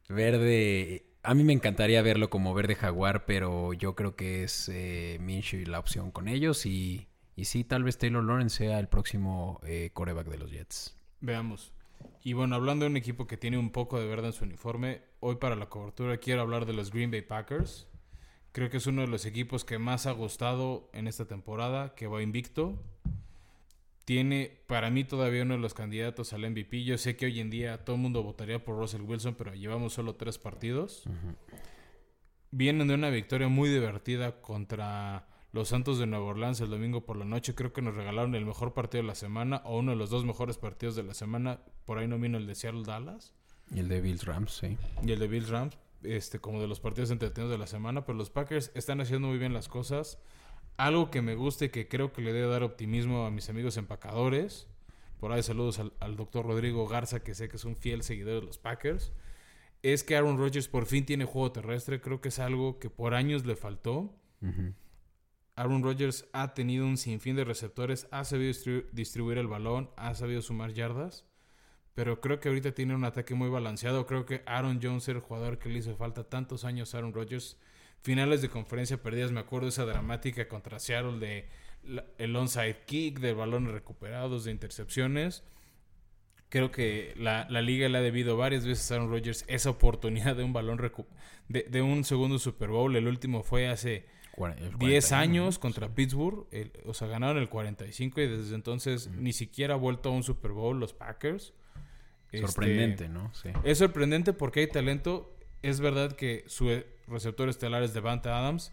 [0.09, 1.05] Verde.
[1.23, 5.65] A mí me encantaría verlo como verde jaguar, pero yo creo que es eh, Minshew
[5.67, 6.65] la opción con ellos.
[6.65, 10.95] Y, y sí, tal vez Taylor Lawrence sea el próximo eh, coreback de los Jets.
[11.19, 11.73] Veamos.
[12.23, 15.01] Y bueno, hablando de un equipo que tiene un poco de verde en su uniforme,
[15.19, 17.87] hoy para la cobertura quiero hablar de los Green Bay Packers.
[18.51, 22.07] Creo que es uno de los equipos que más ha gustado en esta temporada, que
[22.07, 22.79] va invicto.
[24.05, 26.83] Tiene para mí todavía uno de los candidatos al MVP.
[26.83, 29.93] Yo sé que hoy en día todo el mundo votaría por Russell Wilson, pero llevamos
[29.93, 31.03] solo tres partidos.
[32.51, 37.15] Vienen de una victoria muy divertida contra los Santos de Nueva Orleans el domingo por
[37.15, 37.53] la noche.
[37.53, 40.25] Creo que nos regalaron el mejor partido de la semana o uno de los dos
[40.25, 41.61] mejores partidos de la semana.
[41.85, 43.33] Por ahí no vino el de Seattle Dallas
[43.71, 44.77] Y el de Bills Rams, sí.
[45.05, 48.17] y el de Bills Rams, este, como de los partidos entretenidos de la semana, pero
[48.17, 50.17] los Packers están haciendo muy bien las cosas.
[50.75, 53.77] Algo que me gusta y que creo que le debe dar optimismo a mis amigos
[53.77, 54.67] empacadores.
[55.19, 58.41] Por ahí saludos al, al doctor Rodrigo Garza, que sé que es un fiel seguidor
[58.41, 59.13] de los Packers.
[59.83, 62.01] Es que Aaron Rodgers por fin tiene juego terrestre.
[62.01, 64.15] Creo que es algo que por años le faltó.
[65.55, 70.13] Aaron Rodgers ha tenido un sinfín de receptores, ha sabido distribu- distribuir el balón, ha
[70.15, 71.25] sabido sumar yardas,
[71.93, 74.07] pero creo que ahorita tiene un ataque muy balanceado.
[74.07, 77.59] Creo que Aaron Jones era el jugador que le hizo falta tantos años Aaron Rodgers.
[78.01, 81.49] Finales de conferencia perdidas, me acuerdo esa dramática contra Seattle de
[82.17, 85.43] el onside kick, de balones recuperados, de intercepciones.
[86.49, 90.35] Creo que la, la liga le ha debido varias veces a Aaron Rodgers esa oportunidad
[90.35, 90.79] de un balón
[91.47, 92.95] de, de un segundo Super Bowl.
[92.95, 94.75] El último fue hace 10
[95.09, 96.47] 41, años contra Pittsburgh.
[96.51, 100.23] el- o sea, ganaron el 45 y desde entonces ni siquiera ha vuelto a un
[100.23, 101.53] Super Bowl los Packers.
[102.31, 103.31] Este, Sorprendente, ¿no?
[103.33, 103.49] Sí.
[103.63, 105.35] es sorprendente porque hay talento.
[105.61, 108.71] Es verdad que su eh, receptor estelar es Devante Adams.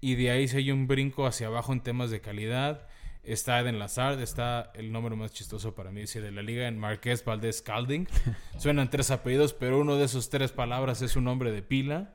[0.00, 2.86] Y de ahí se hay un brinco hacia abajo en temas de calidad.
[3.24, 7.24] Está Eden Lazard, está el número más chistoso para mí, de la liga, en Marqués
[7.24, 8.08] Valdés Calding.
[8.58, 12.14] Suenan tres apellidos, pero uno de esos tres palabras es un nombre de pila.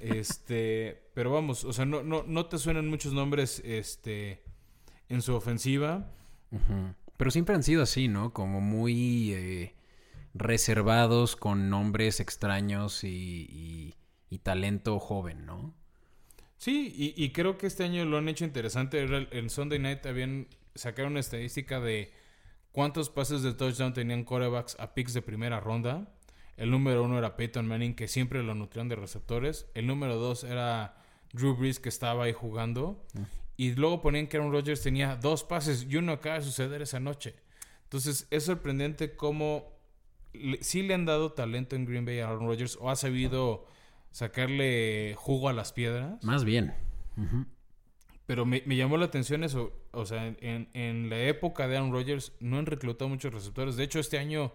[0.00, 4.42] Este, pero vamos, o sea, no, no, no te suenan muchos nombres este,
[5.08, 6.10] en su ofensiva.
[7.16, 8.32] Pero siempre han sido así, ¿no?
[8.32, 9.74] Como muy eh,
[10.34, 13.08] reservados con nombres extraños y,
[13.50, 13.94] y-
[14.30, 15.74] y talento joven, ¿no?
[16.58, 19.04] Sí, y, y creo que este año lo han hecho interesante.
[19.30, 22.12] En Sunday Night habían sacaron una estadística de
[22.72, 26.14] cuántos pases de touchdown tenían corebacks a picks de primera ronda.
[26.58, 29.66] El número uno era Peyton Manning, que siempre lo nutrían de receptores.
[29.74, 30.96] El número dos era
[31.32, 33.02] Drew Brees, que estaba ahí jugando.
[33.56, 37.00] Y luego ponían que Aaron Rodgers tenía dos pases y uno acaba de suceder esa
[37.00, 37.34] noche.
[37.84, 39.72] Entonces es sorprendente cómo
[40.32, 43.64] le- sí le han dado talento en Green Bay a Aaron Rodgers o ha sabido
[44.10, 46.22] sacarle jugo a las piedras.
[46.24, 46.74] Más bien.
[48.26, 49.72] Pero me, me llamó la atención eso.
[49.92, 53.76] O sea, en, en la época de Aaron Rodgers no han reclutado muchos receptores.
[53.76, 54.52] De hecho, este año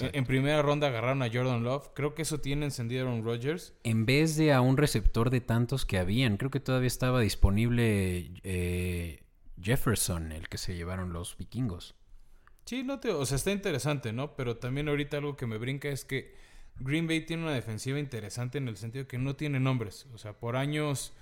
[0.00, 1.90] en, en primera ronda agarraron a Jordan Love.
[1.94, 3.74] Creo que eso tiene encendido Aaron Rodgers.
[3.84, 8.30] En vez de a un receptor de tantos que habían, creo que todavía estaba disponible
[8.42, 9.22] eh,
[9.60, 11.94] Jefferson, el que se llevaron los vikingos.
[12.64, 14.36] Sí, no te, o sea, está interesante, ¿no?
[14.36, 16.34] Pero también ahorita algo que me brinca es que
[16.76, 20.06] Green Bay tiene una defensiva interesante en el sentido que no tiene nombres.
[20.14, 21.12] O sea, por años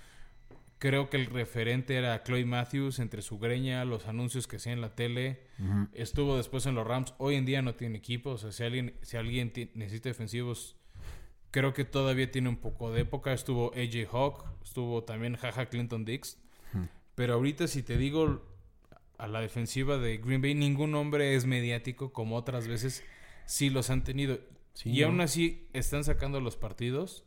[0.81, 4.81] creo que el referente era Chloe Matthews entre su greña, los anuncios que hacía en
[4.81, 5.43] la tele.
[5.93, 7.13] Estuvo después en los Rams.
[7.19, 8.31] Hoy en día no tiene equipo.
[8.31, 10.75] O sea, si alguien, si alguien necesita defensivos,
[11.51, 13.31] creo que todavía tiene un poco de época.
[13.31, 16.39] Estuvo AJ Hawk, estuvo también Jaja Clinton Dix.
[17.13, 18.41] Pero ahorita, si te digo
[19.19, 23.03] a la defensiva de Green Bay, ningún hombre es mediático como otras veces
[23.45, 24.39] sí los han tenido.
[24.73, 27.23] Sí, y aún así están sacando los partidos.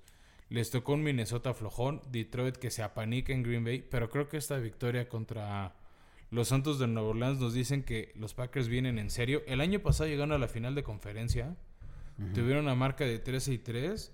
[0.50, 4.36] Les tocó un Minnesota flojón, Detroit que se apanica en Green Bay, pero creo que
[4.36, 5.74] esta victoria contra
[6.30, 9.42] los Santos de Nueva Orleans nos dicen que los Packers vienen en serio.
[9.46, 11.56] El año pasado llegaron a la final de conferencia,
[12.34, 14.12] tuvieron una marca de 13 y 3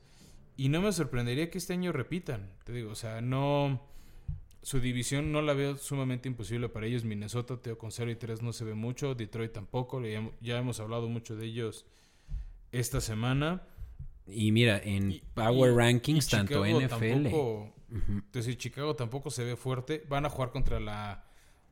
[0.56, 2.50] y no me sorprendería que este año repitan.
[2.64, 3.90] Te digo, o sea, no
[4.62, 7.04] su división no la veo sumamente imposible para ellos.
[7.04, 9.14] Minnesota, Teo, con 0 y 3 no se ve mucho.
[9.14, 10.04] Detroit tampoco.
[10.04, 11.86] Ya, ya hemos hablado mucho de ellos
[12.72, 13.62] esta semana.
[14.32, 17.22] Y mira, en Y- Power y- Rankings, y tanto Chicago NFL.
[17.24, 17.74] tampoco-
[18.08, 20.04] Entonces, Chicago tampoco se ve fuerte.
[20.08, 21.24] Van a jugar contra la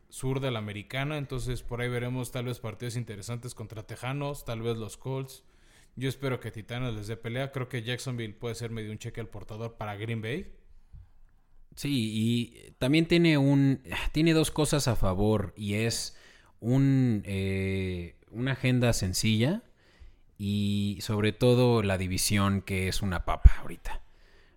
[0.08, 1.16] sur de la americana.
[1.18, 5.44] Entonces, por ahí veremos tal vez partidos interesantes contra Tejanos, tal vez los Colts.
[5.96, 7.52] Yo espero que Titanos les dé pelea.
[7.52, 10.52] Creo que Jacksonville puede ser medio un cheque al portador para Green Bay.
[11.76, 13.80] Sí, y también tiene un
[14.12, 16.16] tiene dos cosas a favor y es
[16.60, 19.62] un eh, una agenda sencilla
[20.38, 24.00] y sobre todo la división que es una papa ahorita.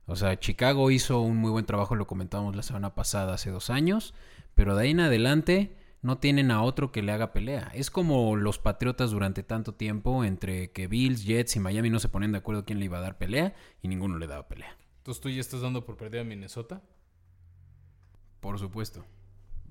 [0.05, 3.69] O sea, Chicago hizo un muy buen trabajo, lo comentábamos la semana pasada, hace dos
[3.69, 4.13] años,
[4.53, 7.71] pero de ahí en adelante no tienen a otro que le haga pelea.
[7.73, 12.09] Es como los Patriotas durante tanto tiempo entre que Bills, Jets y Miami no se
[12.09, 14.77] ponen de acuerdo quién le iba a dar pelea y ninguno le daba pelea.
[14.97, 16.81] Entonces, tú ya estás dando por perdida a Minnesota.
[18.39, 19.05] Por supuesto.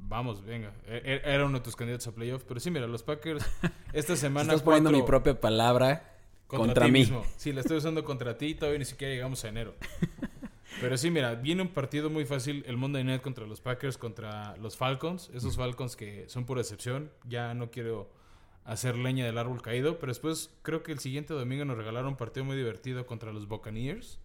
[0.02, 0.72] Vamos, venga.
[0.86, 2.42] E- e- Era uno de tus candidatos a playoff.
[2.44, 3.44] Pero sí, mira, los Packers
[3.92, 4.42] esta semana.
[4.52, 6.92] Estás poniendo mi propia palabra contra, mí.
[6.92, 7.24] mismo.
[7.36, 9.74] Sí, la estoy usando contra ti y todavía ni siquiera llegamos a enero.
[10.80, 14.56] Pero sí, mira, viene un partido muy fácil el Monday Night contra los Packers, contra
[14.56, 15.30] los Falcons.
[15.34, 17.10] Esos Falcons que son por excepción.
[17.28, 18.10] Ya no quiero
[18.64, 19.98] hacer leña del árbol caído.
[19.98, 23.46] Pero después creo que el siguiente domingo nos regalaron un partido muy divertido contra los
[23.46, 24.18] Buccaneers.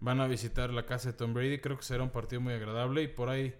[0.00, 1.58] Van a visitar la casa de Tom Brady.
[1.58, 3.02] Creo que será un partido muy agradable.
[3.02, 3.54] Y por ahí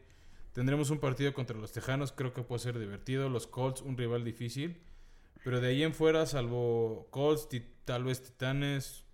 [0.54, 2.12] tendremos un partido contra los Tejanos.
[2.12, 3.28] Creo que puede ser divertido.
[3.28, 4.80] Los Colts, un rival difícil.
[5.44, 7.48] Pero de ahí en fuera, salvo Colts,
[7.84, 9.04] tal vez Titanes.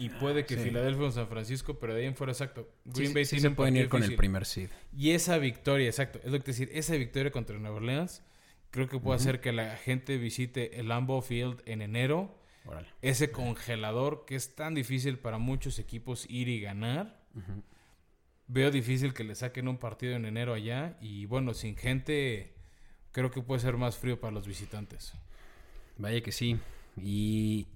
[0.00, 0.64] Y puede que Sí.
[0.64, 1.78] Filadelfia o San Francisco.
[1.78, 2.68] Pero de ahí en fuera, exacto.
[2.84, 4.68] Green Sí, Bay sí tiene se un pueden ir con el primer seed.
[4.94, 6.18] Y esa victoria, exacto.
[6.22, 6.68] Es lo que te decir.
[6.74, 8.22] Esa victoria contra Nueva Orleans.
[8.70, 12.34] Creo que puede hacer que la gente visite el Lambeau Field en enero
[12.66, 12.86] Órale.
[13.00, 17.18] ese congelador que es tan difícil para muchos equipos ir y ganar.
[18.48, 22.54] Veo difícil que le saquen un partido en enero allá y bueno, sin gente
[23.12, 25.12] creo que puede ser más frío para los visitantes.
[25.98, 26.58] Vaya que sí.
[26.96, 27.68] Y,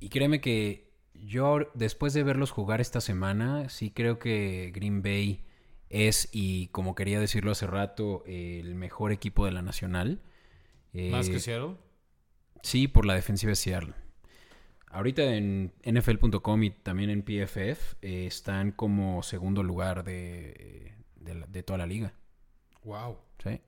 [0.00, 5.44] y créeme que yo después de verlos jugar esta semana, sí creo que Green Bay
[5.88, 10.20] es, y como quería decirlo hace rato, el mejor equipo de la Nacional.
[10.92, 11.76] Más Eh, que Seattle.
[12.62, 13.94] Sí, por la defensiva de Seattle.
[14.90, 21.78] Ahorita en NFL.com y también en PFF eh, están como segundo lugar de, de, toda
[21.78, 22.14] la liga.
[22.84, 23.18] Wow.
[23.42, 23.60] ¿sí?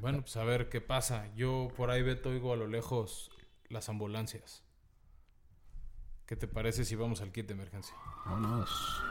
[0.00, 1.32] Bueno, pues a ver qué pasa.
[1.34, 3.30] Yo por ahí Beto oigo a lo lejos
[3.68, 4.62] las ambulancias.
[6.26, 7.94] ¿Qué te parece si vamos al kit de emergencia?
[8.24, 9.02] Vámonos.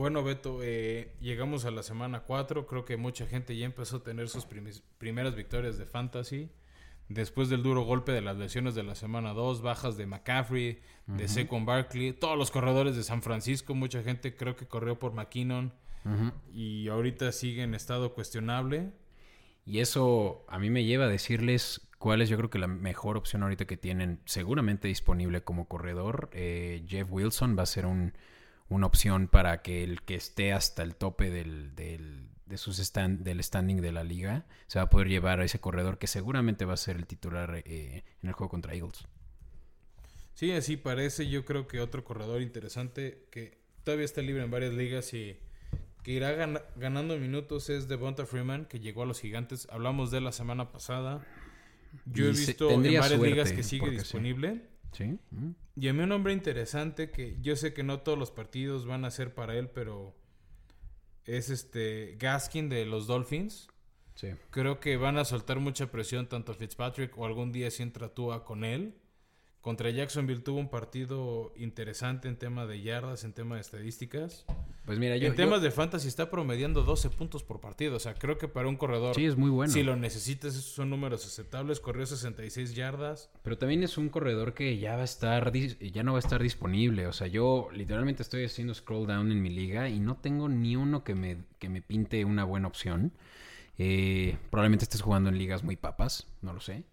[0.00, 2.66] Bueno, Beto, eh, llegamos a la semana 4.
[2.66, 4.46] Creo que mucha gente ya empezó a tener sus
[4.96, 6.48] primeras victorias de fantasy.
[7.10, 11.28] Después del duro golpe de las lesiones de la semana 2, bajas de McCaffrey, de
[11.28, 15.74] Saquon Barkley, todos los corredores de San Francisco, mucha gente creo que corrió por McKinnon
[16.50, 18.92] y ahorita sigue en estado cuestionable.
[19.66, 23.18] Y eso a mí me lleva a decirles cuál es yo creo que la mejor
[23.18, 26.30] opción ahorita que tienen seguramente disponible como corredor.
[26.32, 28.14] Eh, Jeff Wilson va a ser un-
[28.70, 33.20] una opción para que el que esté hasta el tope del, del, de sus stand,
[33.22, 36.64] del standing de la liga se va a poder llevar a ese corredor que seguramente
[36.64, 39.06] va a ser el titular eh, en el juego contra Eagles.
[40.34, 41.28] Sí, así parece.
[41.28, 45.36] Yo creo que otro corredor interesante que todavía está libre en varias ligas y
[46.02, 49.68] que irá gana- ganando minutos es Devonta Freeman, que llegó a los gigantes.
[49.70, 51.26] Hablamos de él la semana pasada.
[52.06, 54.16] Yo he visto en varias ligas que sigue sí.
[54.92, 55.18] Sí.
[55.30, 55.50] mm.
[55.76, 59.04] Y a mí un nombre interesante que yo sé que no todos los partidos van
[59.04, 60.14] a ser para él, pero
[61.24, 63.68] es este Gaskin de los Dolphins.
[64.14, 64.28] Sí.
[64.50, 68.44] Creo que van a soltar mucha presión tanto Fitzpatrick o algún día si entra Tua
[68.44, 68.99] con él.
[69.60, 74.46] Contra Jacksonville tuvo un partido interesante en tema de yardas, en tema de estadísticas.
[74.86, 75.26] Pues mira, yo.
[75.26, 77.96] en yo- temas de fantasy está promediando 12 puntos por partido.
[77.96, 79.70] O sea, creo que para un corredor, Sí, es muy bueno.
[79.70, 81.78] si lo necesitas, esos son números aceptables.
[81.78, 83.28] Corrió 66 yardas.
[83.42, 86.42] Pero también es un corredor que ya va a estar, ya no va a estar
[86.42, 87.06] disponible.
[87.06, 90.74] O sea, yo literalmente estoy haciendo scroll down en mi liga y no tengo ni
[90.74, 93.12] uno que me, que me pinte una buena opción.
[93.76, 96.84] Eh, probablemente estés jugando en ligas muy papas, no lo sé.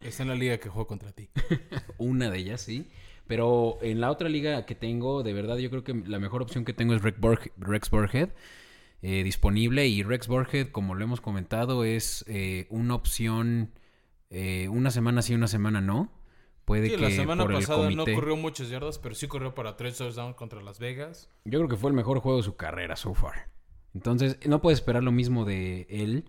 [0.00, 1.28] Está en la liga que juego contra ti.
[1.98, 2.88] Una de ellas, sí.
[3.26, 6.64] Pero en la otra liga que tengo, de verdad, yo creo que la mejor opción
[6.64, 8.28] que tengo es Rex, Burg- Rex Burhead
[9.02, 9.86] eh, disponible.
[9.88, 13.72] Y Rex Burhead, como lo hemos comentado, es eh, una opción
[14.30, 16.12] eh, una semana sí, una semana no.
[16.64, 19.28] Puede Sí, que la semana por el pasada no comité- corrió muchas yardas, pero sí
[19.28, 21.30] corrió para tres touchdowns contra Las Vegas.
[21.44, 23.48] Yo creo que fue el mejor juego de su carrera so far.
[23.94, 26.24] Entonces, no puedes esperar lo mismo de él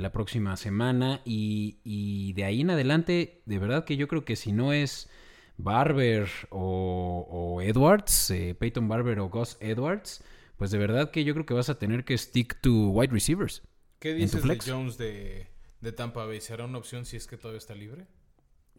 [0.00, 1.20] la próxima semana.
[1.24, 5.08] Y, y de ahí en adelante, de verdad que yo creo que si no es
[5.56, 10.24] Barber o, o Edwards, eh, Peyton Barber o Gus Edwards,
[10.56, 13.62] pues de verdad que yo creo que vas a tener que stick to wide receivers.
[13.98, 14.58] ¿Qué ¿En tu dices de?
[14.72, 15.46] Jones de,
[15.80, 16.40] de Tampa Bay?
[16.40, 18.06] ¿Será una opción si es que todavía está libre?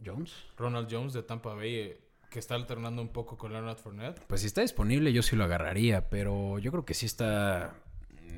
[0.04, 0.34] Jones.
[0.56, 2.00] Ronald Jones de Tampa Bay, eh,
[2.30, 4.20] que está alternando un poco con Leonard Fournette.
[4.26, 6.08] Pues si está disponible, yo sí lo agarraría.
[6.10, 7.76] Pero yo creo que sí está.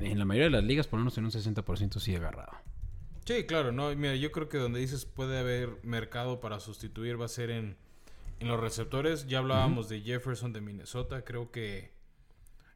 [0.00, 2.52] En la mayoría de las ligas, por lo menos en un 60% sí agarrado.
[3.24, 7.24] Sí, claro, no, mira, yo creo que donde dices puede haber mercado para sustituir va
[7.24, 7.76] a ser en,
[8.38, 9.26] en los receptores.
[9.26, 11.92] Ya hablábamos de Jefferson de Minnesota, creo que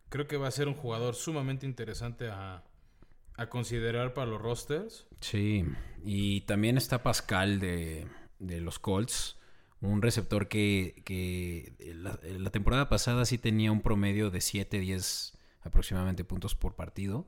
[0.08, 2.64] creo que va a ser un jugador sumamente interesante a,
[3.34, 5.06] a considerar para los rosters.
[5.20, 5.64] Sí,
[6.02, 8.06] y también está Pascal de,
[8.38, 9.36] de los Colts,
[9.80, 15.34] un receptor que, que la, la temporada pasada sí tenía un promedio de 7, 10
[15.60, 17.26] aproximadamente puntos por partido.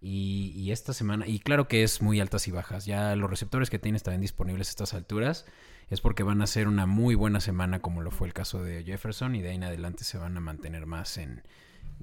[0.00, 3.68] Y, y esta semana, y claro que es muy altas y bajas, ya los receptores
[3.68, 5.44] que tiene estarán disponibles a estas alturas,
[5.90, 8.84] es porque van a ser una muy buena semana como lo fue el caso de
[8.84, 11.42] Jefferson y de ahí en adelante se van a mantener más en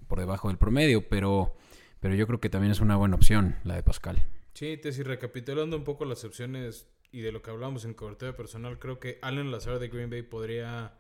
[0.08, 1.56] por debajo del promedio, pero,
[2.00, 4.28] pero yo creo que también es una buena opción la de Pascal.
[4.54, 8.36] Sí, te si recapitulando un poco las opciones y de lo que hablamos en cobertura
[8.36, 10.94] personal, creo que Allen Lazar de Green Bay podría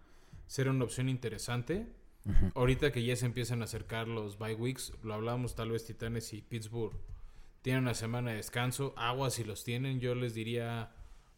[0.48, 1.88] ser una opción interesante.
[2.56, 6.34] Ahorita que ya se empiezan a acercar los bye weeks, lo hablamos tal vez Titanes
[6.34, 6.96] y Pittsburgh
[7.62, 10.92] tienen una semana de descanso, aguas si los tienen, yo les diría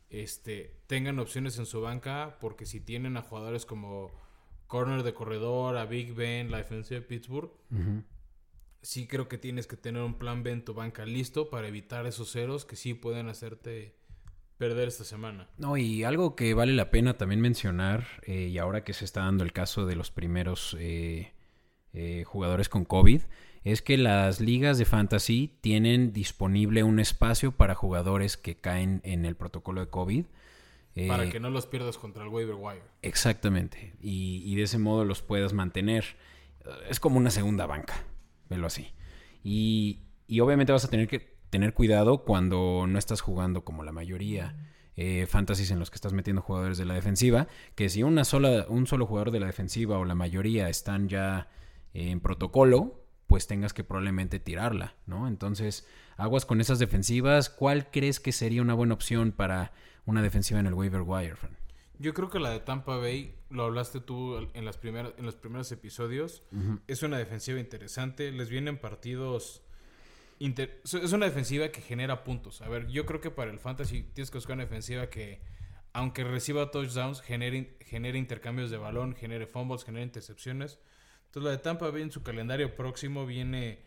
[0.10, 4.12] este tengan opciones en su banca porque si tienen a jugadores como
[4.68, 7.52] corner de corredor, a Big Ben, la defensa de Pittsburgh,
[8.82, 12.06] sí creo que tienes que tener un plan B en tu banca listo para evitar
[12.06, 13.96] esos ceros que sí pueden hacerte
[14.58, 15.48] perder esta semana.
[15.58, 19.22] No, y algo que vale la pena también mencionar, eh, y ahora que se está
[19.22, 21.34] dando el caso de los primeros eh,
[21.94, 23.22] eh, jugadores con COVID,
[23.64, 29.26] es que las ligas de fantasy tienen disponible un espacio para jugadores que caen en
[29.26, 30.26] el protocolo de COVID.
[31.08, 32.82] Para que no los pierdas contra el waiver wire.
[33.04, 33.94] Exactamente.
[34.02, 36.18] Y, y de ese modo los puedas mantener.
[36.90, 38.04] Es como una segunda banca.
[38.50, 38.88] Velo así.
[39.44, 43.92] Y, y obviamente vas a tener que tener cuidado cuando no estás jugando como la
[43.92, 44.56] mayoría.
[45.00, 47.48] Eh, fantasies en los que estás metiendo jugadores de la defensiva.
[47.76, 51.50] Que si una sola, un solo jugador de la defensiva o la mayoría están ya
[51.94, 55.28] en protocolo, pues tengas que probablemente tirarla, ¿no?
[55.28, 57.50] Entonces, aguas con esas defensivas.
[57.50, 59.72] ¿Cuál crees que sería una buena opción para
[60.06, 61.58] una defensiva en el waiver wire, Fran?
[62.00, 65.36] Yo creo que la de Tampa Bay, lo hablaste tú en, las primeras, en los
[65.36, 66.44] primeros episodios,
[66.88, 68.32] es una defensiva interesante.
[68.32, 69.62] Les vienen partidos...
[70.40, 72.62] inter- es una defensiva que genera puntos.
[72.62, 75.42] A ver, yo creo que para el fantasy tienes que buscar una defensiva que,
[75.94, 80.80] aunque reciba touchdowns, genere, genere intercambios de balón, genere fumbles, genere intercepciones.
[81.26, 83.80] Entonces la de Tampa Bay en su calendario próximo viene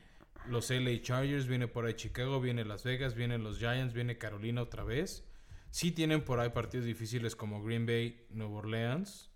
[0.48, 4.62] los LA Chargers, viene por ahí Chicago, viene Las Vegas, vienen los Giants, viene Carolina
[4.62, 5.26] otra vez.
[5.70, 9.30] Sí tienen por ahí partidos difíciles como Green Bay, Nueva Orleans.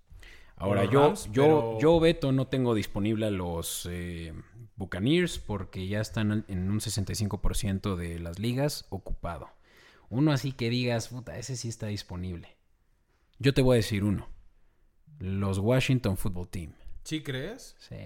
[0.56, 4.32] Ahora, yo, yo, pero- yo, Beto, no tengo disponible a los eh,
[4.76, 9.48] Buccaneers porque ya están en un 65% de las ligas ocupado.
[10.10, 12.56] Uno así que digas, puta, ese sí está disponible.
[13.38, 14.28] Yo te voy a decir uno.
[15.18, 16.72] Los Washington Football Team.
[17.04, 17.76] ¿Sí crees?
[17.78, 17.96] Sí.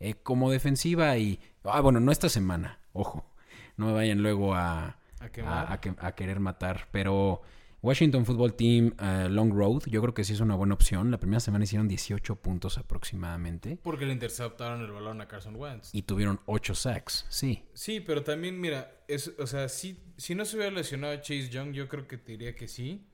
[0.00, 1.40] Eh, como defensiva y...
[1.64, 2.80] Ah, bueno, no esta semana.
[2.92, 3.24] Ojo.
[3.76, 5.66] No me vayan luego a, A quemar.
[5.68, 6.88] a, a que- a querer matar.
[6.92, 7.42] Pero
[7.84, 11.10] Washington Football Team eh, Long Road, yo creo que sí es una buena opción.
[11.10, 13.78] La primera semana hicieron 18 puntos aproximadamente.
[13.82, 15.94] Porque le interceptaron el balón a Carson Wentz.
[15.94, 17.26] Y tuvieron 8 sacks.
[17.28, 17.62] Sí.
[17.74, 21.50] Sí, pero también, mira, es, o sea, si, si no se hubiera lesionado a Chase
[21.50, 23.06] Young, yo creo que te diría que sí.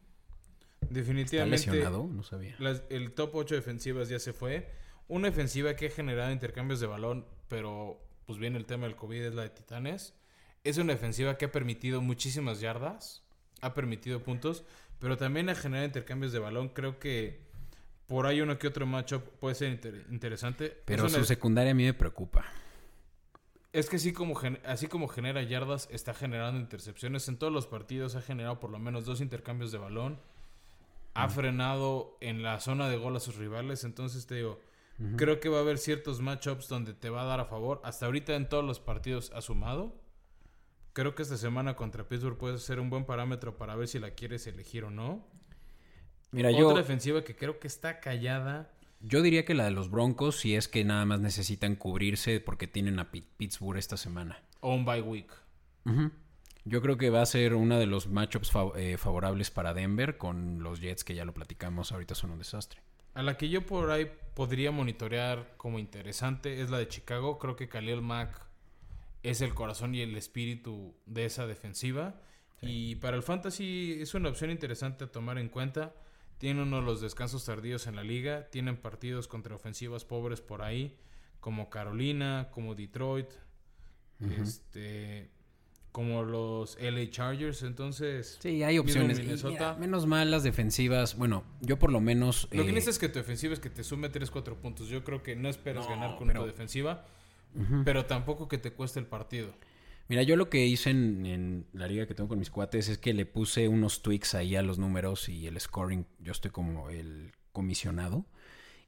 [0.89, 1.57] Definitivamente.
[1.57, 2.07] ¿Está lesionado?
[2.11, 2.55] No sabía.
[2.59, 4.71] las- el top 8 defensivas ya se fue.
[5.09, 9.21] Una defensiva que ha generado intercambios de balón, pero pues viene el tema del COVID,
[9.25, 10.15] es la de Titanes.
[10.63, 13.25] Es una defensiva que ha permitido muchísimas yardas,
[13.61, 14.65] ha permitido puntos,
[14.99, 16.69] pero también ha generado intercambios de balón.
[16.71, 17.41] Creo que
[18.07, 20.77] por ahí uno que otro matchup puede ser inter- interesante.
[20.85, 22.45] Pero una- su secundaria a mí me preocupa.
[23.73, 27.29] es que así como, así como genera yardas, está generando intercepciones.
[27.29, 30.19] En todos los partidos ha generado por lo menos dos intercambios de balón.
[31.15, 33.85] Ha frenado en la zona de gol a sus rivales.
[33.85, 34.61] Entonces te digo,
[35.17, 37.81] creo que va a haber ciertos matchups donde te va a dar a favor.
[37.85, 39.95] Hasta ahorita en todos los partidos ha sumado.
[40.93, 44.11] Creo que esta semana contra Pittsburgh puede ser un buen parámetro para ver si la
[44.11, 45.25] quieres elegir o no.
[46.33, 48.71] Mira, Otra yo, defensiva que creo que está callada.
[49.01, 52.67] yo diría que la de los Broncos, si es que nada más necesitan cubrirse porque
[52.67, 54.43] tienen a Pi- Pittsburgh esta semana.
[54.61, 55.31] On by week.
[56.65, 60.19] Yo creo que va a ser uno de los matchups fav- eh, favorables para Denver
[60.19, 62.81] con los Jets, que ya lo platicamos, ahorita son un desastre.
[63.15, 67.39] A la que yo por ahí podría monitorear como interesante es la de Chicago.
[67.39, 68.41] Creo que Khalil Mack
[69.23, 72.21] es el corazón y el espíritu de esa defensiva.
[72.63, 75.95] Y para el fantasy es una opción interesante a tomar en cuenta.
[76.39, 78.49] Tiene uno de los descansos tardíos en la liga.
[78.51, 80.97] Tienen partidos contra ofensivas pobres por ahí,
[81.41, 83.29] como Carolina, como Detroit,
[84.41, 85.31] este,
[85.93, 87.63] como los LA Chargers.
[87.63, 89.21] Entonces, Sí, hay opciones.
[89.45, 91.17] Mira, menos mal las defensivas.
[91.17, 92.45] Bueno, yo por lo menos.
[92.53, 94.89] Lo que eh, necesitas es que tu defensiva es que te sume 3-4 puntos.
[94.89, 97.05] Yo creo que no esperas No, ganar con pero- tu defensiva,
[97.85, 99.55] pero tampoco que te cueste el partido.
[100.09, 102.99] Mira, yo lo que hice en, en la liga que tengo con mis cuates es
[102.99, 106.07] que le puse unos tweaks ahí a los números y el scoring.
[106.19, 108.27] Yo estoy como el comisionado.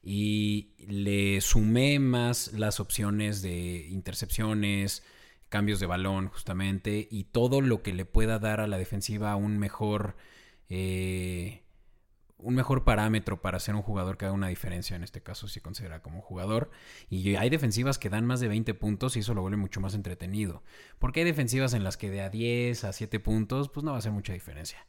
[0.01, 5.01] Y le sumé más las opciones de intercepciones,
[5.47, 9.57] cambios de balón, justamente, y todo lo que le pueda dar a la defensiva un
[9.59, 10.17] mejor.
[10.69, 11.62] eh,
[12.43, 15.61] un mejor parámetro para ser un jugador que haga una diferencia, en este caso si
[15.61, 16.69] considera como jugador.
[17.09, 19.95] Y hay defensivas que dan más de 20 puntos y eso lo vuelve mucho más
[19.95, 20.63] entretenido.
[20.99, 23.97] Porque hay defensivas en las que de a 10 a 7 puntos, pues no va
[23.97, 24.85] a hacer mucha diferencia.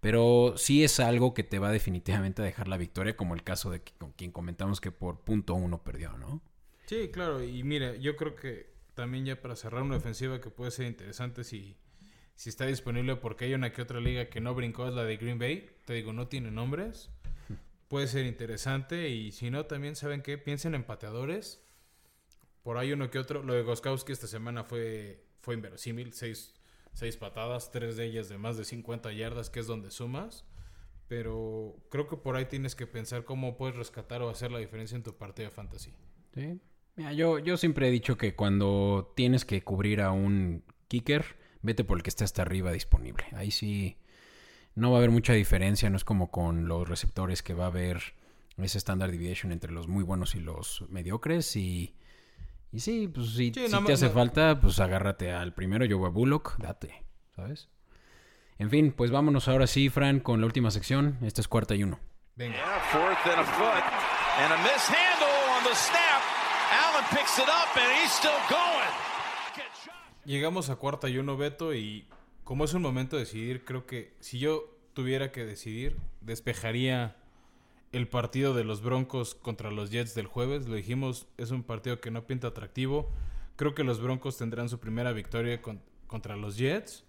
[0.00, 3.70] Pero sí es algo que te va definitivamente a dejar la victoria, como el caso
[3.70, 6.42] de con quien comentamos que por punto uno perdió, ¿no?
[6.86, 7.42] Sí, claro.
[7.44, 11.44] Y mira, yo creo que también ya para cerrar una defensiva que puede ser interesante
[11.44, 11.76] si,
[12.40, 15.18] si está disponible, porque hay una que otra liga que no brincó, es la de
[15.18, 15.68] Green Bay.
[15.84, 17.10] Te digo, no tiene nombres.
[17.88, 19.10] Puede ser interesante.
[19.10, 21.62] Y si no, también saben que piensen en pateadores.
[22.62, 23.42] Por ahí uno que otro.
[23.42, 26.14] Lo de Goskowski esta semana fue, fue inverosímil.
[26.14, 26.54] Seis,
[26.94, 30.46] seis patadas, tres de ellas de más de 50 yardas, que es donde sumas.
[31.08, 34.96] Pero creo que por ahí tienes que pensar cómo puedes rescatar o hacer la diferencia
[34.96, 35.92] en tu partida de fantasy.
[36.96, 41.84] Mira, yo, yo siempre he dicho que cuando tienes que cubrir a un kicker, vete
[41.84, 43.24] por el que esté hasta arriba disponible.
[43.36, 43.96] Ahí sí
[44.74, 47.68] no va a haber mucha diferencia, no es como con los receptores que va a
[47.68, 48.14] haber
[48.56, 51.94] ese standard deviation entre los muy buenos y los mediocres y,
[52.72, 55.84] y sí, pues si, Sí, si nada te hace no- falta, pues agárrate al primero,
[55.86, 57.04] yo voy a Bullock, date,
[57.34, 57.68] ¿sabes?
[58.58, 61.16] En fin, pues vámonos ahora sí, Fran, con la última sección.
[61.22, 61.98] Esta es cuarta y uno.
[62.36, 62.56] Venga.
[62.56, 62.82] Yeah,
[70.24, 72.04] Llegamos a cuarta y uno, Beto, y
[72.44, 77.16] como es un momento de decidir, creo que si yo tuviera que decidir, despejaría
[77.92, 80.66] el partido de los Broncos contra los Jets del jueves.
[80.68, 83.10] Lo dijimos, es un partido que no pinta atractivo.
[83.56, 87.04] Creo que los Broncos tendrán su primera victoria con- contra los Jets.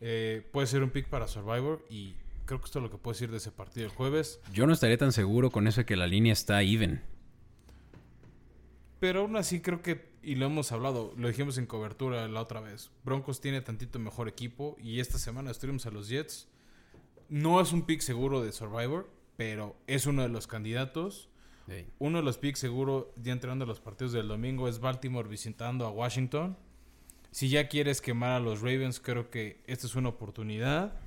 [0.00, 2.14] Eh, puede ser un pick para Survivor y
[2.46, 4.40] creo que esto es lo que puedo decir de ese partido el jueves.
[4.52, 7.02] Yo no estaría tan seguro con eso de que la línea está even.
[9.00, 12.60] Pero aún así creo que, y lo hemos hablado, lo dijimos en cobertura la otra
[12.60, 16.48] vez, Broncos tiene tantito mejor equipo y esta semana estuvimos a los Jets.
[17.28, 21.28] No es un pick seguro de Survivor, pero es uno de los candidatos.
[21.68, 21.86] Sí.
[21.98, 25.86] Uno de los picks seguro ya entrando a los partidos del domingo es Baltimore visitando
[25.86, 26.58] a Washington.
[27.30, 31.00] Si ya quieres quemar a los Ravens, creo que esta es una oportunidad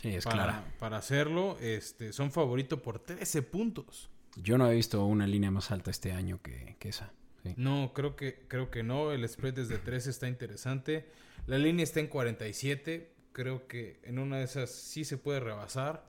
[0.00, 0.64] Sí, es para, clara.
[0.78, 1.58] para hacerlo.
[1.60, 4.08] Este, son favorito por 13 puntos.
[4.36, 7.12] Yo no he visto una línea más alta este año que, que esa.
[7.44, 7.54] Sí.
[7.56, 9.12] No, creo que, creo que no.
[9.12, 11.06] El spread desde 13 está interesante.
[11.46, 13.12] La línea está en 47.
[13.32, 16.04] Creo que en una de esas sí se puede rebasar.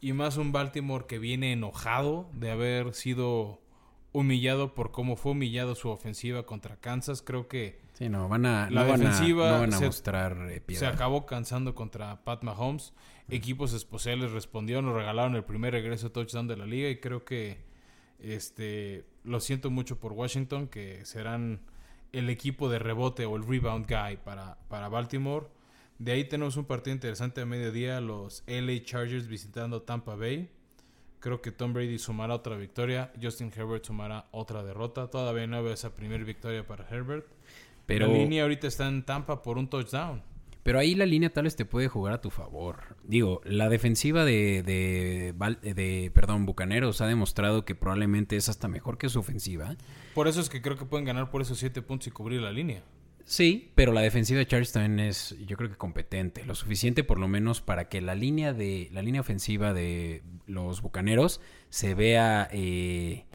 [0.00, 3.60] Y más un Baltimore que viene enojado de haber sido
[4.12, 7.22] humillado por cómo fue humillado su ofensiva contra Kansas.
[7.22, 9.84] Creo que Sí, no, van a, La no van a- defensiva no van a se-
[9.84, 12.94] mostrar eh, se acabó cansando contra Pat Mahomes.
[13.28, 17.58] Equipos especiales respondieron, nos regalaron el primer regreso touchdown de la liga y creo que
[18.18, 21.60] este lo siento mucho por Washington que serán
[22.12, 25.46] el equipo de rebote o el rebound guy para, para Baltimore.
[25.98, 30.50] De ahí tenemos un partido interesante a mediodía, los LA Chargers visitando Tampa Bay.
[31.20, 33.12] Creo que Tom Brady sumará otra victoria.
[33.20, 35.08] Justin Herbert sumará otra derrota.
[35.08, 37.26] Todavía no veo esa primera victoria para Herbert.
[37.84, 40.22] Pero, La línea ahorita está en Tampa por un touchdown.
[40.62, 42.96] Pero ahí la línea tal vez te puede jugar a tu favor.
[43.04, 49.08] Digo, la defensiva de, de, perdón, Bucaneros ha demostrado que probablemente es hasta mejor que
[49.08, 49.76] su ofensiva.
[50.14, 52.52] Por eso es que creo que pueden ganar por esos 7 puntos y cubrir la
[52.52, 52.82] línea.
[53.24, 57.18] Sí, pero la defensiva de Chargers también es, yo creo que competente, lo suficiente por
[57.18, 62.48] lo menos para que la línea de la línea ofensiva de los Bucaneros se vea
[62.50, 63.26] eh,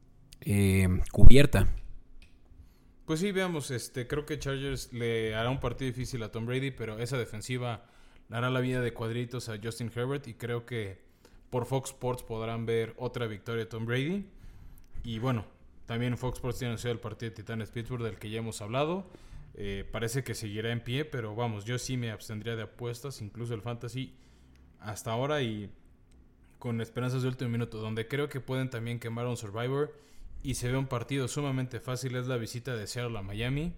[0.41, 1.69] eh, cubierta.
[3.05, 6.71] Pues sí, veamos, este, creo que Chargers le hará un partido difícil a Tom Brady,
[6.71, 7.85] pero esa defensiva
[8.29, 11.05] le hará la vida de cuadritos a Justin Herbert y creo que
[11.51, 14.25] por Fox Sports podrán ver otra victoria de Tom Brady.
[15.03, 15.45] Y bueno,
[15.85, 19.07] también Fox Sports tiene anunciado el partido de Titanes Pittsburgh del que ya hemos hablado.
[19.53, 23.53] Eh, parece que seguirá en pie, pero vamos, yo sí me abstendría de apuestas, incluso
[23.53, 24.15] el fantasy
[24.79, 25.69] hasta ahora y
[26.57, 29.93] con esperanzas de último minuto, donde creo que pueden también quemar a un Survivor
[30.45, 33.73] y se ve un partido sumamente fácil, es la visita de Seattle a Miami.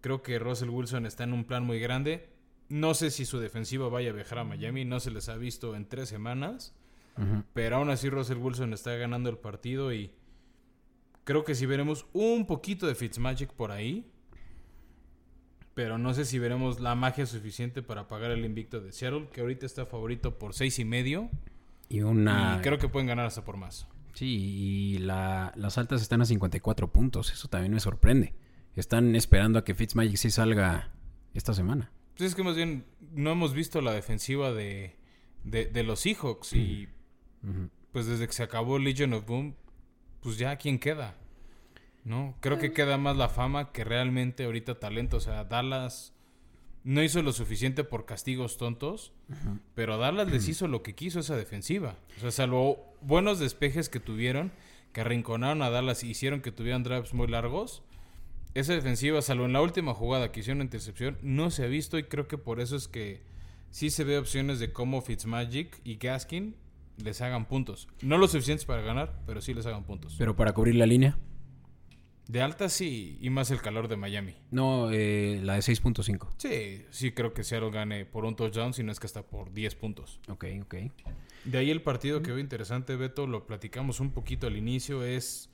[0.00, 2.28] Creo que Russell Wilson está en un plan muy grande.
[2.68, 5.76] No sé si su defensiva vaya a viajar a Miami, no se les ha visto
[5.76, 6.74] en tres semanas,
[7.52, 10.10] pero aún así Russell Wilson está ganando el partido y
[11.22, 14.10] creo que si veremos un poquito de Fitzmagic por ahí,
[15.74, 19.40] pero no sé si veremos la magia suficiente para pagar el invicto de Seattle, que
[19.40, 21.30] ahorita está favorito por seis y medio.
[21.88, 23.86] Y una Y creo que pueden ganar hasta por más.
[24.16, 28.34] Sí, y la- las altas están a 54 puntos, eso también me sorprende.
[28.74, 30.90] Están esperando a que Fitzmagic sí salga
[31.34, 31.92] esta semana.
[32.16, 34.96] Pues es que más bien no hemos visto la defensiva de,
[35.44, 36.88] de, de los Seahawks y
[37.92, 39.54] pues desde que se acabó Legion of Boom,
[40.20, 41.14] pues ya quién queda.
[42.04, 42.36] ¿No?
[42.40, 45.16] Creo que queda más la fama que realmente ahorita talento.
[45.18, 46.14] O sea, Dallas
[46.86, 49.12] no hizo lo suficiente por castigos tontos,
[49.74, 51.96] pero Dallas les hizo lo que quiso esa defensiva.
[52.18, 54.52] O sea, salvo buenos despejes que tuvieron,
[54.92, 57.82] que arrinconaron a Dallas y hicieron que tuvieran drives muy largos.
[58.54, 61.98] Esa defensiva, salvo en la última jugada que hicieron una intercepción, no se ha visto
[61.98, 63.20] y creo que por eso es que
[63.70, 66.54] sí se ve opciones de cómo Fitzmagic y Gaskin
[67.02, 67.88] les hagan puntos.
[68.00, 70.14] No lo suficientes para ganar, pero sí les hagan puntos.
[70.18, 71.18] Pero para cubrir la línea,
[72.28, 74.34] De alta sí, y más el calor de Miami.
[74.50, 76.28] no, eh, la de 6.5.
[76.38, 79.52] Sí, sí creo que Seattle gane por un touchdown, si no es que hasta por
[79.52, 80.20] 10 puntos.
[80.28, 80.74] Ok, ok.
[81.44, 85.50] De ahí el partido que veo interesante, Beto, lo platicamos un poquito al inicio, es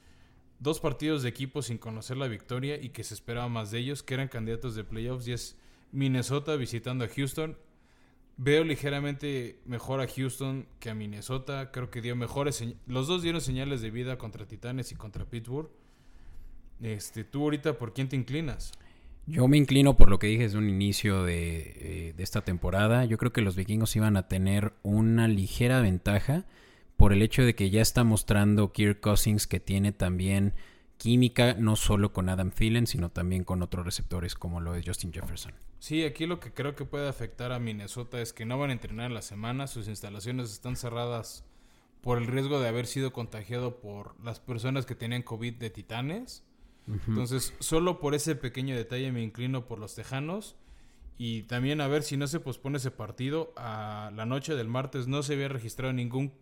[0.60, 4.02] dos partidos de equipos sin conocer la victoria y que se esperaba más de ellos,
[4.02, 5.58] que eran candidatos de playoffs, y es
[5.90, 7.58] Minnesota visitando a Houston.
[8.38, 11.70] Veo ligeramente mejor a Houston que a Minnesota.
[11.70, 15.70] Creo que dio mejores Los dos dieron señales de vida contra Titanes y contra Pittsburgh.
[16.82, 18.72] Este, tú ahorita, ¿por quién te inclinas?
[19.26, 23.04] Yo me inclino por lo que dije desde un inicio de, eh, de esta temporada.
[23.04, 26.44] Yo creo que los vikingos iban a tener una ligera ventaja
[26.96, 30.54] por el hecho de que ya está mostrando Kirk Cousins que tiene también
[31.02, 35.12] química no solo con Adam Thielen, sino también con otros receptores como lo es Justin
[35.12, 35.52] Jefferson.
[35.80, 38.74] Sí, aquí lo que creo que puede afectar a Minnesota es que no van a
[38.74, 41.44] entrenar en la semana, sus instalaciones están cerradas
[42.02, 46.44] por el riesgo de haber sido contagiado por las personas que tenían COVID de Titanes.
[47.08, 50.56] Entonces, solo por ese pequeño detalle me inclino por los Tejanos.
[51.18, 53.52] Y también a ver si no se pospone ese partido.
[53.56, 56.32] A la noche del martes no se había registrado ningún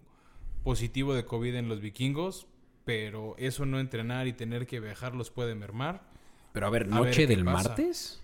[0.63, 2.47] positivo de COVID en los vikingos.
[2.85, 6.03] Pero eso no entrenar y tener que viajar los puede mermar.
[6.53, 7.69] Pero a ver, A noche ver del pasa.
[7.69, 8.23] martes.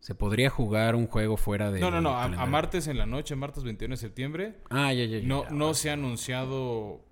[0.00, 2.10] ¿Se podría jugar un juego fuera de No, no, no.
[2.16, 4.54] A, a martes en la noche, martes 21 de septiembre.
[4.70, 5.26] Ah, ya, ya, ya.
[5.26, 5.50] No, ya.
[5.50, 7.04] no se ha anunciado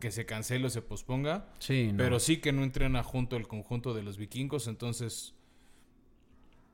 [0.00, 1.98] que se cancele o se posponga, Sí, no.
[1.98, 5.34] pero sí que no entrena junto el conjunto de los vikingos, entonces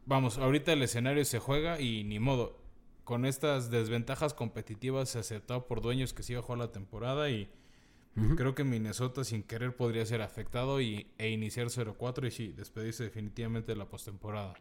[0.07, 2.59] vamos, ahorita el escenario se juega y ni modo.
[3.05, 7.31] Con estas desventajas competitivas se aceptó por dueños que se iba a jugar la temporada
[7.31, 7.51] y
[8.37, 13.05] creo que Minnesota sin querer podría ser afectado y, e iniciar 0-4 y sí, despedirse
[13.05, 14.55] definitivamente de la postemporada.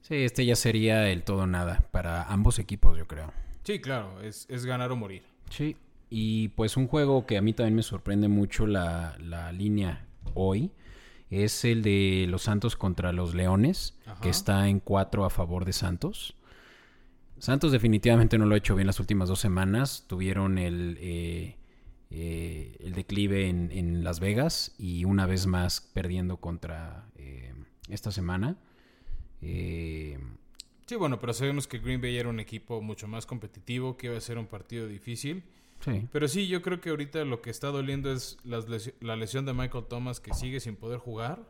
[0.00, 3.32] Sí, este ya sería el todo nada para ambos equipos, yo creo.
[3.64, 5.22] Sí, claro, es, es ganar o morir.
[5.50, 5.76] Sí.
[6.14, 10.04] Y pues un juego que a mí también me sorprende mucho la, la línea
[10.34, 10.70] hoy
[11.30, 14.20] es el de los Santos contra los Leones, Ajá.
[14.20, 16.36] que está en 4 a favor de Santos.
[17.38, 20.04] Santos definitivamente no lo ha hecho bien las últimas dos semanas.
[20.06, 21.56] Tuvieron el, eh,
[22.10, 27.54] eh, el declive en, en Las Vegas y una vez más perdiendo contra eh,
[27.88, 28.58] esta semana.
[29.40, 30.18] Eh,
[30.84, 34.18] Sí, bueno, pero sabemos que Green Bay era un equipo mucho más competitivo, que iba
[34.18, 35.42] a ser un partido difícil.
[35.84, 36.08] Sí.
[36.12, 39.44] Pero sí, yo creo que ahorita lo que está doliendo es las lesi- la lesión
[39.46, 41.40] de Michael Thomas, que sigue sin poder jugar.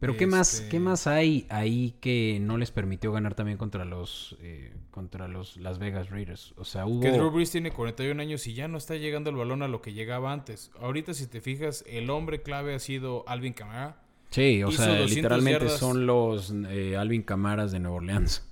[0.00, 3.84] Pero ¿qué más, Este- qué más hay ahí que no les permitió ganar también contra
[3.84, 6.54] los eh, contra los Las Vegas Raiders?
[6.56, 9.36] O sea, hubo Que Drew Brees tiene 41 años y ya no está llegando el
[9.36, 10.72] balón a lo que llegaba antes.
[10.80, 14.02] Ahorita, si te fijas, el hombre clave ha sido Alvin Kamara.
[14.30, 15.78] Sí, o hizo sea, 200 literalmente yardas.
[15.78, 18.44] son los eh, Alvin Camaras de Nueva Orleans.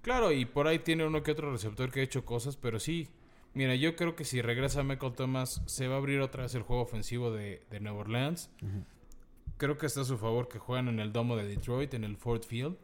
[0.00, 3.08] Claro, y por ahí tiene uno que otro receptor que ha hecho cosas, pero sí.
[3.54, 6.62] Mira, yo creo que si regresa Michael Thomas, se va a abrir otra vez el
[6.62, 8.50] juego ofensivo de, de Nueva Orleans.
[9.56, 12.16] Creo que está a su favor que juegan en el domo de Detroit, en el
[12.16, 12.76] Ford Field.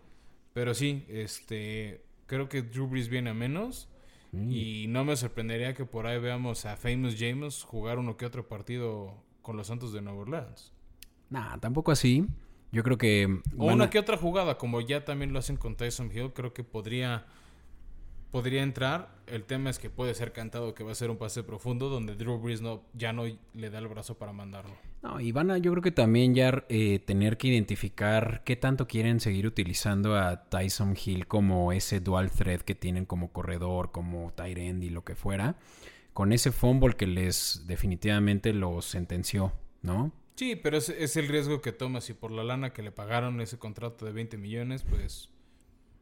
[0.53, 3.89] Pero sí, este, creo que Drew Brees viene a menos.
[4.51, 8.49] Y no me sorprendería que por ahí veamos a Famous James jugar uno que otro
[8.49, 10.73] partido con los Santos de Nueva Orleans.
[11.31, 12.27] Nah, tampoco así.
[12.73, 15.77] Yo creo que O una a- que otra jugada, como ya también lo hacen con
[15.77, 17.27] Tyson Hill, creo que podría,
[18.35, 19.15] podría entrar.
[19.29, 22.17] El tema es que puede ser cantado que va a ser un pase profundo donde
[22.17, 23.23] Drew Brees no, ya no
[23.53, 24.75] le da el brazo para mandarlo.
[25.03, 28.89] No, y van a, yo creo que también ya eh, tener que identificar qué tanto
[28.89, 34.33] quieren seguir utilizando a Tyson Hill como ese dual threat que tienen como corredor, como
[34.33, 35.55] tight end y lo que fuera,
[36.13, 40.11] con ese fumble que les definitivamente lo sentenció, ¿no?
[40.35, 43.41] Sí, pero es, es el riesgo que tomas y por la lana que le pagaron
[43.41, 45.31] ese contrato de 20 millones, pues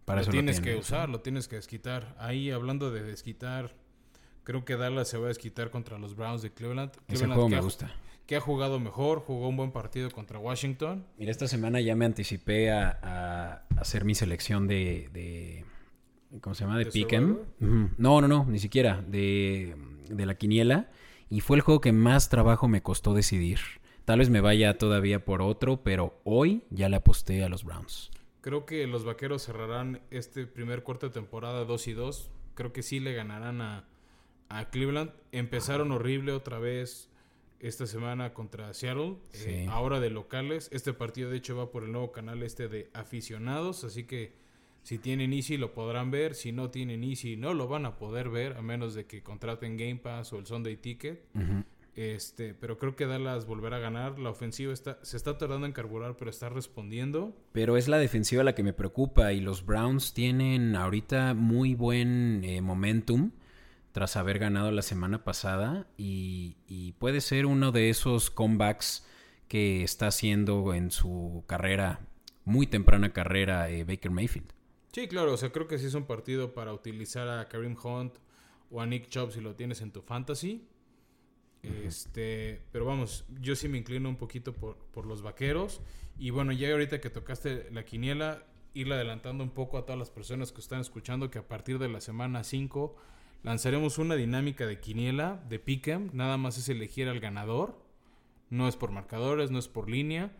[0.04, 2.14] Para lo eso tienes tienen, que usar, lo tienes que desquitar.
[2.18, 3.74] Ahí hablando de desquitar,
[4.44, 6.90] creo que Dallas se va a desquitar contra los Browns de Cleveland.
[6.92, 7.92] Ese Cleveland juego que me ha- gusta.
[8.26, 11.04] Que ha jugado mejor, jugó un buen partido contra Washington.
[11.18, 15.64] Mira, esta semana ya me anticipé a, a hacer mi selección de, de-
[16.40, 16.78] ¿cómo se llama?
[16.78, 16.84] De.
[17.60, 17.90] Ujú.
[17.98, 19.02] No, no, no, ni siquiera.
[19.06, 19.76] De,
[20.08, 20.88] de la quiniela.
[21.30, 23.58] Y fue el juego que más trabajo me costó decidir.
[24.04, 28.10] Tal vez me vaya todavía por otro, pero hoy ya le aposté a los Browns.
[28.42, 32.30] Creo que los vaqueros cerrarán este primer cuarto de temporada 2 y 2.
[32.54, 33.88] Creo que sí le ganarán a,
[34.48, 35.12] a Cleveland.
[35.30, 37.08] Empezaron horrible otra vez
[37.60, 39.16] esta semana contra Seattle.
[39.30, 39.48] Sí.
[39.48, 40.68] eh, ahora de locales.
[40.72, 43.84] Este partido de hecho va por el nuevo canal este de aficionados.
[43.84, 44.32] Así que
[44.82, 46.34] si tienen Easy lo podrán ver.
[46.34, 48.56] Si no tienen Easy no lo van a poder ver.
[48.56, 51.22] A menos de que contraten Game Pass o el Sunday Ticket.
[51.94, 54.18] Este, pero creo que Dallas volverá a ganar.
[54.18, 57.36] La ofensiva está, se está tardando en carburar, pero está respondiendo.
[57.52, 62.42] Pero es la defensiva la que me preocupa y los Browns tienen ahorita muy buen
[62.44, 63.32] eh, momentum
[63.92, 69.06] tras haber ganado la semana pasada y, y puede ser uno de esos comebacks
[69.48, 72.00] que está haciendo en su carrera,
[72.46, 74.50] muy temprana carrera, eh, Baker Mayfield.
[74.92, 78.14] Sí, claro, o sea, creo que sí es un partido para utilizar a Kareem Hunt
[78.70, 80.66] o a Nick Chubb si lo tienes en tu fantasy.
[81.62, 85.80] Este, pero vamos, yo sí me inclino un poquito por, por los vaqueros.
[86.18, 88.44] Y bueno, ya ahorita que tocaste la quiniela,
[88.74, 91.88] ir adelantando un poco a todas las personas que están escuchando que a partir de
[91.88, 92.96] la semana 5
[93.42, 97.80] lanzaremos una dinámica de quiniela, de pick'em, nada más es elegir al ganador.
[98.50, 100.30] No es por marcadores, no es por línea.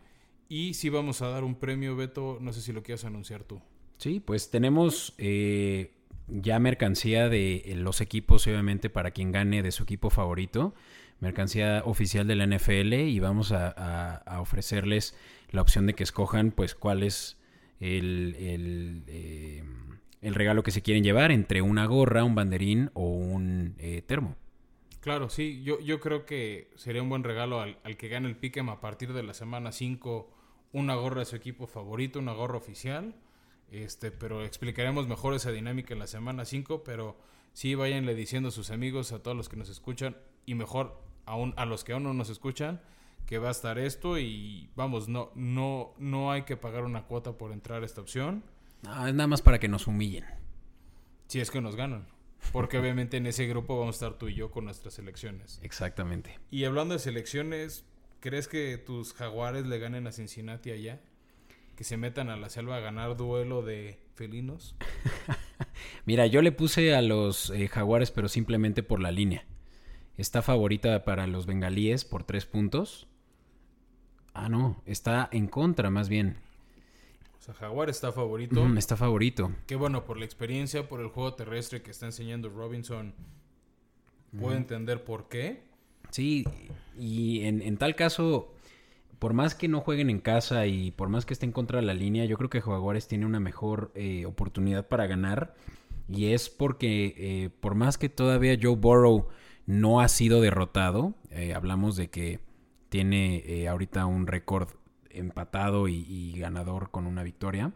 [0.49, 3.61] Y sí vamos a dar un premio, Beto, no sé si lo quieres anunciar tú.
[3.97, 5.93] Sí, pues tenemos eh,
[6.27, 10.73] ya mercancía de eh, los equipos, obviamente, para quien gane de su equipo favorito.
[11.23, 15.15] Mercancía oficial de la NFL y vamos a, ofrecerles
[15.49, 17.37] la opción de que escojan, pues, cuál es
[17.79, 19.63] eh,
[20.21, 24.35] el regalo que se quieren llevar entre una gorra, un banderín o un eh, termo.
[24.99, 28.35] Claro, sí, yo, yo creo que sería un buen regalo al, al que gane el
[28.35, 30.29] Pick'em a partir de la semana 5
[30.73, 33.15] una gorra de su equipo favorito, una gorra oficial.
[33.71, 37.17] Este, pero explicaremos mejor esa dinámica en la semana 5, pero
[37.53, 41.53] sí váyanle diciendo a sus amigos, a todos los que nos escuchan y mejor aún
[41.57, 42.81] a los que aún no nos escuchan
[43.25, 47.37] que va a estar esto y vamos, no no no hay que pagar una cuota
[47.37, 48.43] por entrar a esta opción
[48.85, 50.25] Ah, es nada más para que nos humillen.
[51.27, 52.05] si es que nos ganan,
[52.51, 55.59] porque obviamente en ese grupo vamos a estar tú y yo con nuestras elecciones.
[55.63, 56.37] Exactamente.
[56.51, 57.85] Y hablando de selecciones,
[58.19, 60.99] ¿crees que tus jaguares le ganen a Cincinnati allá?
[61.77, 64.75] Que se metan a la selva a ganar duelo de felinos.
[66.05, 69.45] Mira, yo le puse a los eh, jaguares, pero simplemente por la línea.
[70.17, 73.07] Está favorita para los bengalíes por tres puntos.
[74.33, 76.37] Ah, no, está en contra más bien.
[77.37, 78.65] O sea, Jaguar está favorito.
[78.77, 79.51] Está favorito.
[79.67, 83.13] Que bueno, por la experiencia, por el juego terrestre que está enseñando Robinson,
[84.39, 85.63] puedo entender por qué.
[86.11, 86.45] Sí,
[86.97, 88.53] y en, en tal caso,
[89.19, 92.25] por más que no jueguen en casa y por más que estén contra la línea,
[92.25, 95.55] yo creo que Jaguares tiene una mejor eh, oportunidad para ganar.
[96.09, 99.29] Y es porque eh, por más que todavía Joe Burrow
[99.65, 102.39] no ha sido derrotado, eh, hablamos de que
[102.89, 104.69] tiene eh, ahorita un récord
[105.09, 107.71] empatado y, y ganador con una victoria.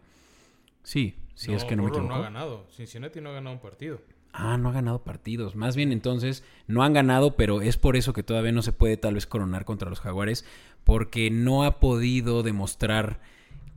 [0.84, 2.14] Sí, sí es que no me Burrow equivoco.
[2.14, 2.68] no ha ganado.
[2.72, 4.00] Cincinnati no ha ganado un partido.
[4.34, 5.56] Ah, no ha ganado partidos.
[5.56, 8.98] Más bien entonces no han ganado, pero es por eso que todavía no se puede
[8.98, 10.46] tal vez coronar contra los jaguares,
[10.84, 13.20] porque no ha podido demostrar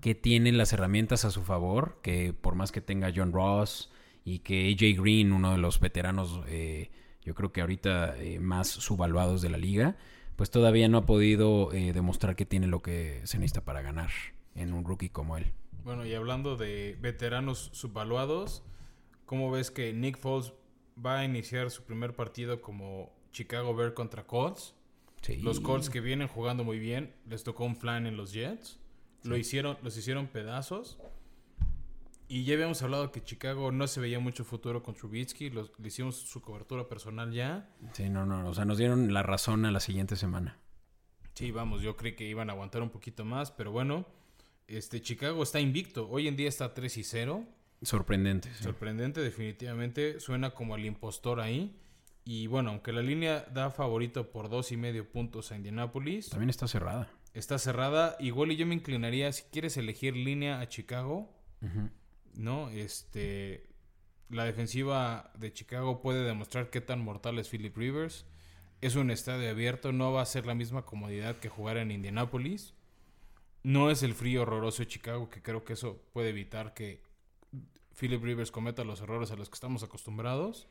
[0.00, 3.90] que tiene las herramientas a su favor, que por más que tenga John Ross
[4.24, 6.90] y que AJ Green, uno de los veteranos, eh,
[7.30, 9.96] yo creo que ahorita eh, más subvaluados de la liga,
[10.34, 14.10] pues todavía no ha podido eh, demostrar que tiene lo que se necesita para ganar
[14.56, 15.52] en un rookie como él.
[15.84, 18.64] Bueno, y hablando de veteranos subvaluados,
[19.26, 20.52] ¿cómo ves que Nick Foles
[20.98, 24.74] va a iniciar su primer partido como Chicago Bear contra Colts?
[25.22, 25.36] Sí.
[25.36, 28.80] Los Colts que vienen jugando muy bien, les tocó un flan en los Jets.
[29.22, 30.98] Lo hicieron, los hicieron pedazos.
[32.32, 35.50] Y ya habíamos hablado que Chicago no se veía mucho futuro con Trubisky.
[35.50, 37.68] Los, le hicimos su cobertura personal ya.
[37.92, 40.56] Sí, no, no, o sea, nos dieron la razón a la siguiente semana.
[41.34, 44.06] Sí, vamos, yo creí que iban a aguantar un poquito más, pero bueno,
[44.68, 46.08] este Chicago está invicto.
[46.08, 47.44] Hoy en día está 3 y 0.
[47.82, 48.48] Sorprendente.
[48.54, 48.62] sí.
[48.62, 50.20] Sorprendente, definitivamente.
[50.20, 51.76] Suena como el impostor ahí.
[52.24, 56.50] Y bueno, aunque la línea da favorito por dos y medio puntos a Indianapolis, También
[56.50, 57.10] está cerrada.
[57.34, 58.14] está cerrada.
[58.20, 61.34] Igual y yo me inclinaría, si quieres elegir línea a Chicago,
[62.34, 62.68] ¿no?
[62.70, 63.66] Este,
[64.28, 68.26] la defensiva de Chicago puede demostrar qué tan mortal es Philip Rivers.
[68.80, 72.74] Es un estadio abierto, no va a ser la misma comodidad que jugar en Indianapolis.
[73.62, 77.02] No es el frío horroroso de Chicago, que creo que eso puede evitar que
[77.98, 80.66] Philip Rivers cometa los errores a los que estamos acostumbrados.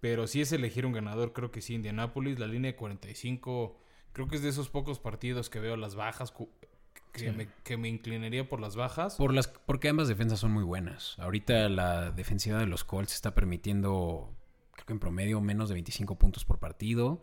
[0.00, 2.38] Pero si es elegir un ganador, creo que sí, Indianapolis.
[2.38, 3.80] La línea de 45,
[4.12, 6.32] creo que es de esos pocos partidos que veo las bajas,
[7.18, 9.16] que, me, que me inclinaría por las bajas.
[9.16, 11.18] Por las, porque ambas defensas son muy buenas.
[11.18, 14.34] Ahorita la defensiva de los Colts está permitiendo,
[14.72, 17.22] creo que en promedio, menos de 25 puntos por partido.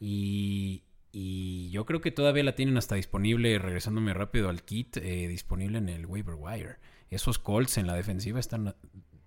[0.00, 5.28] Y, y yo creo que todavía la tienen hasta disponible, regresándome rápido al kit, eh,
[5.28, 6.76] disponible en el waiver wire.
[7.10, 8.74] Esos Colts en la defensiva están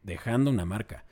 [0.01, 1.05] dejando una marca.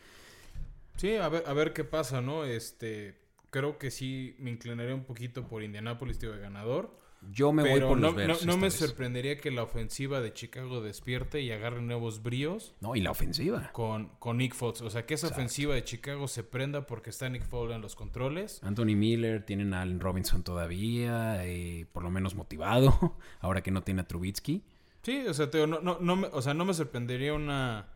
[0.98, 2.46] Sí, a ver, a ver qué pasa, ¿no?
[2.46, 6.98] Este, creo que sí me inclinaría un poquito por Indianapolis, tío, de ganador.
[7.32, 8.46] Yo me voy por no, los Bears.
[8.46, 8.74] no- me vez.
[8.76, 13.72] sorprendería que la ofensiva de Chicago despierte y agarre nuevos bríos No, y la ofensiva.
[13.74, 14.82] con, con Nick Foles.
[14.82, 15.42] O sea, que esa Exacto.
[15.42, 18.60] ofensiva de Chicago se prenda porque está Nick Foles en los controles.
[18.64, 23.84] Anthony Miller, tienen a Allen Robinson todavía, eh, por lo menos motivado, ahora que no
[23.84, 24.64] tiene a Trubitsky.
[25.02, 27.88] Sí, o sea, te no, no, no me, o sea, no me sorprendería una,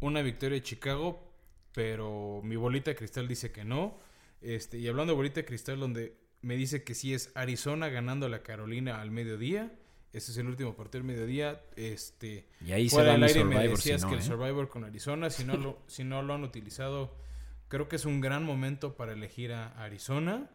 [0.00, 1.32] una victoria de Chicago,
[1.72, 3.98] pero mi bolita de cristal dice que no.
[4.40, 8.26] Este, y hablando de bolita de cristal, donde me dice que sí es Arizona ganando
[8.26, 9.72] a la Carolina al mediodía.
[10.12, 11.62] Este es el último partido del mediodía.
[11.76, 14.24] Este, Y ahí se va mi aire me Survivor, decías si no, que el ¿eh?
[14.26, 17.16] Survivor con Arizona, si no, lo, si no lo han utilizado,
[17.68, 20.50] creo que es un gran momento para elegir a Arizona.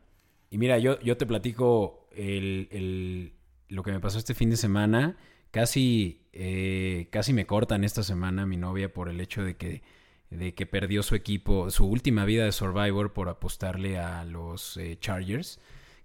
[0.52, 3.34] Y mira, yo, yo te platico el, el-
[3.70, 5.18] lo que me pasó este fin de semana.
[5.52, 9.82] Casi, eh, casi me cortan esta semana mi novia por el hecho de que,
[10.30, 14.98] de que perdió su equipo, su última vida de Survivor por apostarle a los eh,
[15.00, 15.60] Chargers,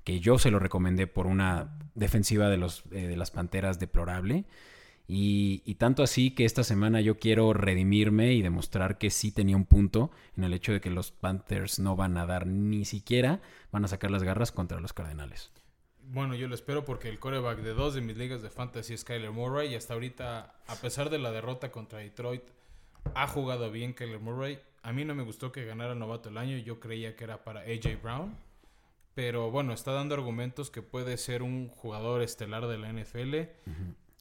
[0.04, 4.44] que yo se lo recomendé por una defensiva de, los, eh, de las Panteras deplorable.
[5.14, 9.66] Y, tanto así que esta semana yo quiero redimirme y demostrar que sí tenía un
[9.66, 13.40] punto en el hecho de que los Panthers no van a dar ni siquiera,
[13.72, 15.50] van a sacar las garras contra los Cardenales.
[16.04, 19.04] Bueno, yo lo espero porque el coreback de dos de mis ligas de fantasy es
[19.04, 22.42] Kyler Murray y hasta ahorita, a pesar de la derrota contra Detroit,
[23.14, 24.58] ha jugado bien Kyler Murray.
[24.82, 27.60] A mí no me gustó que ganara novato el año, yo creía que era para
[27.60, 28.36] AJ Brown,
[29.14, 33.34] pero bueno, está dando argumentos que puede ser un jugador estelar de la NFL.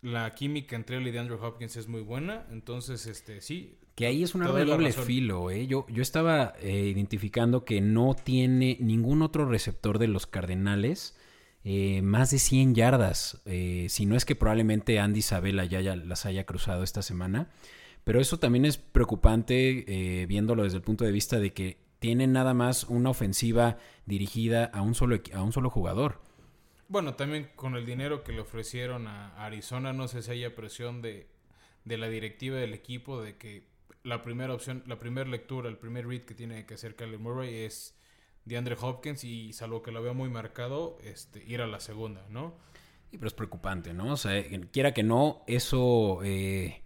[0.01, 3.77] La química entre él y de Andrew Hopkins es muy buena, entonces este sí.
[3.95, 5.67] Que ahí es un arma de doble filo, ¿eh?
[5.67, 11.15] Yo, yo estaba eh, identificando que no tiene ningún otro receptor de los Cardenales
[11.63, 13.41] eh, más de 100 yardas.
[13.45, 17.49] Eh, si no es que probablemente Andy Isabella ya, ya las haya cruzado esta semana.
[18.03, 19.85] Pero eso también es preocupante
[20.21, 23.77] eh, viéndolo desde el punto de vista de que tienen nada más una ofensiva
[24.07, 26.19] dirigida a un solo, a un solo jugador.
[26.87, 31.03] Bueno, también con el dinero que le ofrecieron a Arizona, no sé si haya presión
[31.03, 31.27] de,
[31.85, 33.67] de la directiva del equipo de que
[34.01, 37.53] la primera opción, la primera lectura, el primer read que tiene que hacer Kyler Murray
[37.65, 37.95] es
[38.45, 42.25] de Andre Hopkins y salvo que lo vea muy marcado, este, ir a la segunda,
[42.31, 42.55] ¿no?
[43.11, 44.13] Y pero es preocupante, ¿no?
[44.13, 46.81] O sea, quiera que no, eso eh,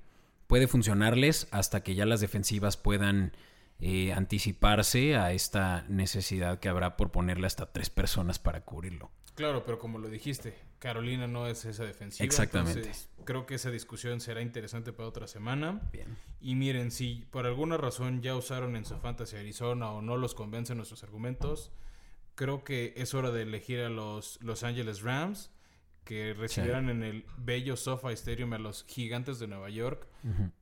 [0.47, 3.31] puede funcionarles hasta que ya las defensivas puedan
[3.79, 9.11] eh, anticiparse a esta necesidad que habrá por ponerle hasta tres personas para cubrirlo.
[9.35, 12.25] Claro, pero como lo dijiste, Carolina no es esa defensiva.
[12.25, 12.79] Exactamente.
[12.79, 15.81] entonces creo que esa discusión será interesante para otra semana.
[15.91, 16.15] Bien.
[16.39, 20.35] Y miren, si por alguna razón ya usaron en su fantasy Arizona o no los
[20.35, 21.71] convencen nuestros argumentos,
[22.35, 25.51] creo que es hora de elegir a los Los Angeles Rams,
[26.05, 30.07] que recibirán en el bello SoFi Stadium a los gigantes de Nueva York.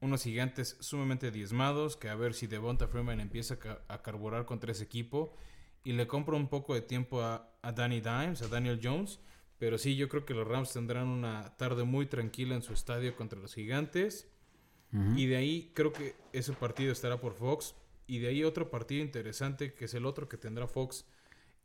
[0.01, 4.45] Unos gigantes sumamente diezmados, que a ver si Devonta Freeman empieza a ca- a carburar
[4.45, 5.35] contra ese equipo.
[5.83, 9.19] Y le compro un poco de tiempo a, a Danny Dimes, a Daniel Jones,
[9.59, 13.15] Pero sí, yo creo que los Rams tendrán una tarde muy tranquila en su estadio
[13.15, 14.27] contra los Gigantes.
[15.17, 17.73] Y de ahí creo que ese partido estará por Fox.
[18.05, 21.05] Y de ahí otro partido interesante, que es el otro que tendrá Fox,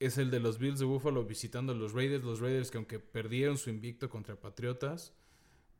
[0.01, 2.24] es el de los Bills de Buffalo visitando a los Raiders.
[2.24, 5.12] Los Raiders que aunque perdieron su invicto contra Patriotas,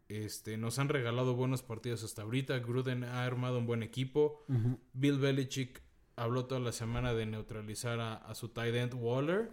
[0.09, 2.59] este, nos han regalado buenos partidos hasta ahorita.
[2.59, 4.45] Gruden ha armado un buen equipo.
[4.93, 5.83] Bill Belichick
[6.17, 9.51] habló toda la semana de neutralizar a, su tight end Waller.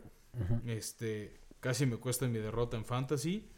[0.65, 3.49] Este, casi me cuesta mi derrota en fantasy.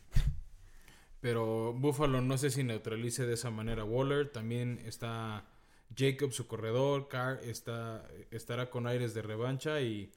[1.21, 4.29] Pero Buffalo no sé si neutralice de esa manera Waller.
[4.29, 5.45] También está
[5.95, 7.07] Jacob, su corredor.
[7.07, 9.81] Carr está, estará con aires de revancha.
[9.81, 10.11] Y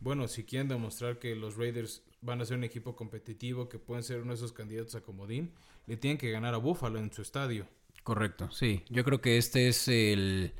[0.00, 4.02] bueno, si quieren demostrar que los Raiders van a ser un equipo competitivo, que pueden
[4.02, 5.52] ser uno de esos candidatos a comodín,
[5.86, 7.66] le tienen que ganar a Buffalo en su estadio.
[8.02, 8.82] Correcto, sí.
[8.90, 10.52] Yo creo que este es el...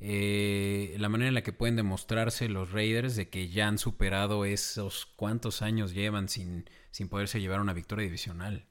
[0.00, 4.44] Eh, la manera en la que pueden demostrarse los Raiders de que ya han superado
[4.44, 8.66] esos cuántos años llevan sin, sin poderse llevar una victoria divisional.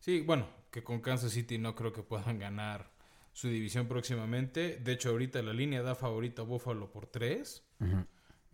[0.00, 2.90] Sí, bueno, que con Kansas City no creo que puedan ganar
[3.32, 4.76] su división próximamente.
[4.76, 7.62] De hecho, ahorita la línea da favorito a Buffalo por tres.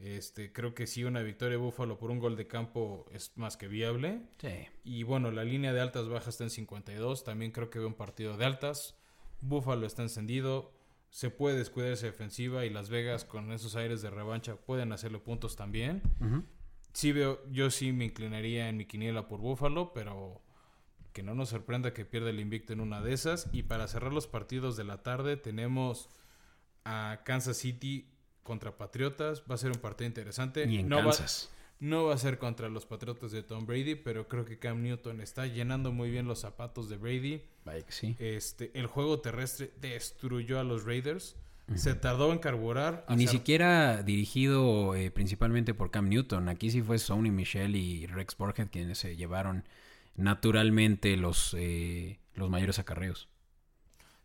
[0.05, 3.57] Este, creo que sí, una victoria de Buffalo por un gol de campo es más
[3.57, 4.21] que viable.
[4.39, 4.69] Sí.
[4.85, 7.25] Y bueno, la línea de altas bajas está en 52.
[7.25, 8.97] También creo que veo un partido de altas.
[9.41, 10.75] Buffalo está encendido.
[11.09, 15.21] Se puede descuidar esa defensiva y Las Vegas con esos aires de revancha pueden hacerle
[15.21, 16.03] puntos también.
[16.93, 20.43] Sí veo, yo sí me inclinaría en mi quiniela por Buffalo, pero
[21.15, 23.49] que no nos sorprenda que pierda el invicto en una de esas.
[23.53, 26.11] Y para cerrar los partidos de la tarde tenemos
[26.85, 28.14] a Kansas City
[28.45, 29.43] contra Patriotas.
[29.51, 30.65] Va a ser un partido interesante.
[30.69, 31.51] Y en no Kansas.
[31.51, 34.83] Va, no va a ser contra los Patriotas de Tom Brady, pero creo que Cam
[34.83, 37.43] Newton está llenando muy bien los zapatos de Brady.
[37.89, 38.15] Sí.
[38.21, 41.37] Este, el juego terrestre destruyó a los Raiders.
[41.75, 43.07] Se tardó en carburar.
[43.09, 46.51] Y ni siquiera dirigido eh, principalmente por Cam Newton.
[46.51, 49.65] Aquí sí fue Sony Michelle y Rex Burkhead quienes se llevaron
[50.15, 53.29] naturalmente los, eh, los mayores acarreos.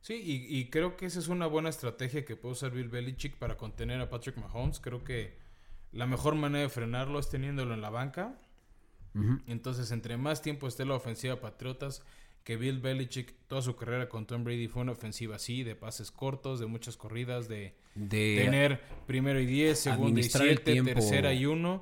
[0.01, 3.57] Sí, y, creo que esa es una buena estrategia que puede usar Bill Belichick para
[3.57, 4.79] contener a Patrick Mahomes.
[4.79, 5.37] Creo que
[5.91, 8.39] la mejor manera de frenarlo es teniéndolo en la banca.
[9.47, 12.03] Entonces, entre más tiempo esté la ofensiva Patriotas,
[12.45, 16.09] que Bill Belichick, toda su carrera con Tom Brady fue una ofensiva así, de pases
[16.09, 17.75] cortos, de muchas corridas, de,
[18.09, 21.81] tener primero y diez, segundo y siete, tercera y uno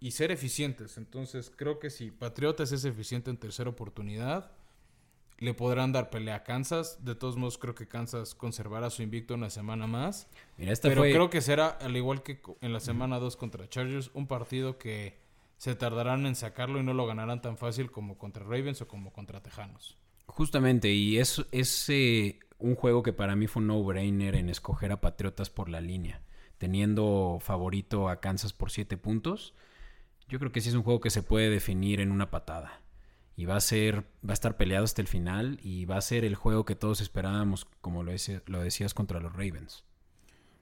[0.00, 0.96] y ser eficientes.
[0.96, 4.50] Entonces, creo que si Patriotas es eficiente en tercera oportunidad,
[5.42, 7.04] le podrán dar pelea a Kansas.
[7.04, 10.28] De todos modos, creo que Kansas conservará su invicto una semana más.
[10.56, 14.78] Pero creo que será, al igual que en la semana 2 contra Chargers, un partido
[14.78, 15.20] que
[15.58, 19.12] se tardarán en sacarlo y no lo ganarán tan fácil como contra Ravens o como
[19.12, 19.98] contra Tejanos.
[20.26, 24.92] Justamente, y es, es eh, un juego que para mí fue un no-brainer en escoger
[24.92, 26.22] a Patriotas por la línea.
[26.58, 29.54] Teniendo favorito a Kansas por 7 puntos
[30.32, 32.80] yo creo que sí es un juego que se puede definir en una patada.
[33.36, 36.24] Y va a ser, va a estar peleado hasta el final y va a ser
[36.24, 38.12] el juego que todos esperábamos, como lo,
[38.46, 39.84] lo decías, contra los Ravens.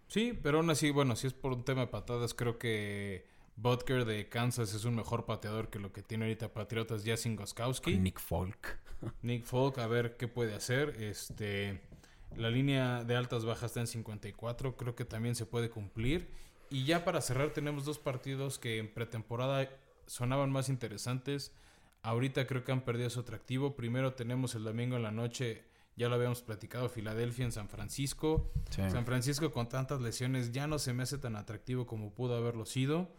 [0.07, 4.05] Sí, pero aún así, bueno, si es por un tema de patadas, creo que Butker
[4.05, 7.99] de Kansas es un mejor pateador que lo que tiene ahorita Patriotas ya sin Goskowski.
[7.99, 8.79] Nick Folk.
[9.23, 10.97] Nick Folk, a ver qué puede hacer.
[10.99, 11.81] Este,
[12.37, 16.31] la línea de altas bajas está en 54, creo que también se puede cumplir.
[16.71, 19.69] Y ya para cerrar tenemos dos partidos que en pretemporada
[20.07, 21.53] sonaban más interesantes.
[22.03, 23.77] Ahorita creo que han perdido su atractivo.
[23.77, 25.65] Primero tenemos el domingo en la noche,
[25.97, 28.53] ya lo habíamos platicado, Filadelfia en San Francisco.
[28.71, 32.65] San Francisco con tantas lesiones ya no se me hace tan atractivo como pudo haberlo
[32.65, 33.11] sido.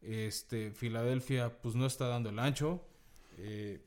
[0.00, 2.84] Este, Filadelfia pues no está dando el ancho.
[3.38, 3.86] Eh,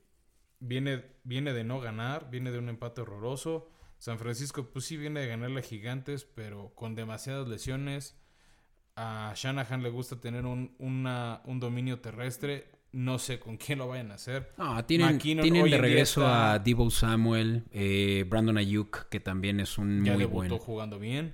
[0.59, 3.69] viene, viene de no ganar, viene de un empate horroroso.
[3.97, 8.15] San Francisco pues sí viene de ganarle a Gigantes, pero con demasiadas lesiones
[8.97, 12.76] a Shanahan le gusta tener un, un dominio terrestre.
[12.97, 14.53] No sé con quién lo vayan a hacer.
[14.57, 20.03] No, tienen, tienen de regreso a Debo Samuel, eh, Brandon Ayuk, que también es un
[20.03, 21.31] ya muy debutó jugando bien.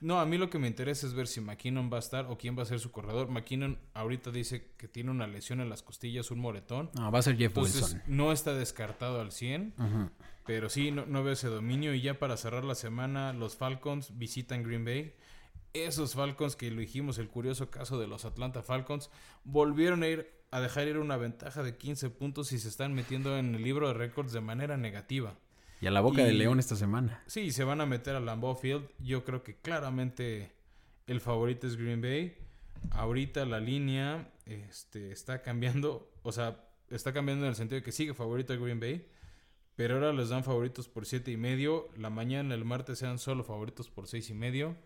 [0.00, 2.38] No, a mí lo que me interesa es ver si McKinnon va a estar o
[2.38, 3.28] quién va a ser su corredor.
[3.28, 6.88] McKinnon ahorita dice que tiene una lesión en las costillas, un moretón.
[6.94, 8.02] No, va a ser Jeff Wilson.
[8.06, 9.74] No está descartado al 100,
[10.46, 11.92] pero sí, no, no veo ese dominio.
[11.92, 15.12] Y ya para cerrar la semana, los Falcons visitan Green Bay
[15.84, 19.10] esos Falcons que lo dijimos, el curioso caso de los Atlanta Falcons,
[19.44, 23.36] volvieron a ir a dejar ir una ventaja de 15 puntos y se están metiendo
[23.36, 25.36] en el libro de récords de manera negativa.
[25.80, 27.22] Y a la boca de León esta semana.
[27.26, 28.88] Sí, se van a meter a Lambeau Field.
[28.98, 30.52] Yo creo que claramente
[31.06, 32.36] el favorito es Green Bay.
[32.90, 37.92] Ahorita la línea este, está cambiando, o sea, está cambiando en el sentido de que
[37.92, 39.06] sigue favorito a Green Bay,
[39.74, 41.88] pero ahora les dan favoritos por siete y medio.
[41.96, 44.76] La mañana, el martes, sean solo favoritos por seis y medio.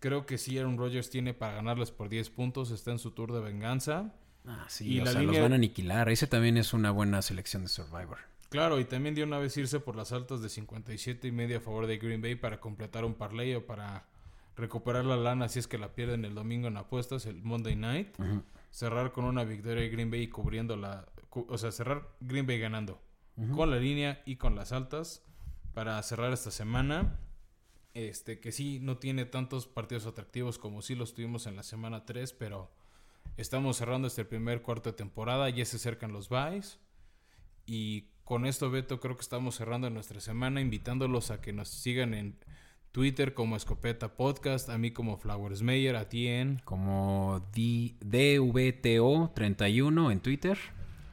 [0.00, 2.70] Creo que sí, Aaron Rodgers tiene para ganarles por 10 puntos.
[2.70, 4.14] Está en su tour de venganza.
[4.46, 6.08] Ah, sí, o sea, los van a aniquilar.
[6.08, 8.18] Ese también es una buena selección de Survivor.
[8.50, 11.60] Claro, y también de una vez irse por las altas de 57 y media a
[11.60, 14.06] favor de Green Bay para completar un parlay o para
[14.56, 18.16] recuperar la lana si es que la pierden el domingo en apuestas, el Monday Night.
[18.70, 21.06] Cerrar con una victoria de Green Bay cubriendo la...
[21.30, 23.00] O sea, cerrar Green Bay ganando
[23.56, 25.22] con la línea y con las altas
[25.72, 27.18] para cerrar esta semana.
[27.94, 32.04] Este, que sí, no tiene tantos partidos atractivos como sí los tuvimos en la semana
[32.04, 32.70] 3, pero
[33.36, 36.80] estamos cerrando este primer cuarto de temporada, ya se acercan los buys.
[37.66, 42.14] Y con esto, Beto, creo que estamos cerrando nuestra semana, invitándolos a que nos sigan
[42.14, 42.36] en
[42.92, 46.60] Twitter como Escopeta Podcast, a mí como Flowers Mayer, a ti en...
[46.64, 50.56] Como DVTO31 en Twitter.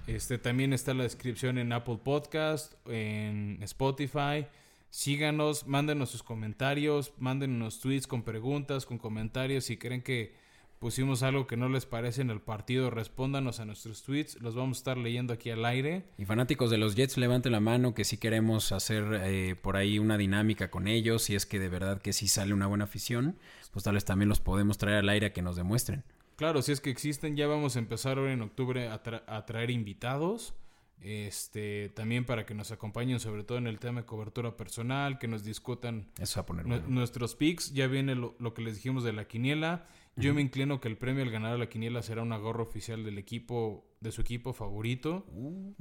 [0.07, 4.45] Este, también está la descripción en Apple Podcast, en Spotify.
[4.89, 9.63] Síganos, mándenos sus comentarios, mándenos tweets con preguntas, con comentarios.
[9.65, 10.35] Si creen que
[10.81, 14.77] pusimos algo que no les parece en el partido, respóndanos a nuestros tweets, los vamos
[14.77, 16.07] a estar leyendo aquí al aire.
[16.17, 19.99] Y fanáticos de los Jets, levanten la mano que si queremos hacer eh, por ahí
[19.99, 23.37] una dinámica con ellos, si es que de verdad que sí sale una buena afición,
[23.71, 26.03] pues tal vez también los podemos traer al aire a que nos demuestren.
[26.35, 30.55] Claro, si es que existen, ya vamos a empezar ahora en octubre a, traer invitados.
[30.99, 35.27] Este, también para que nos acompañen sobre todo en el tema de cobertura personal, que
[35.27, 37.71] nos discutan Eso a poner nuestros picks.
[37.73, 39.85] Ya viene lo, que les dijimos de la quiniela.
[40.15, 43.03] Yo me inclino que el premio al ganar a la quiniela será una gorra oficial
[43.03, 45.25] del equipo, de su equipo favorito.
[45.29, 45.73] Uh,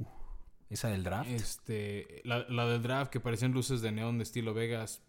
[0.69, 1.29] esa del draft.
[1.29, 5.03] Este, la, la, del draft que parecen luces de neón de estilo Vegas.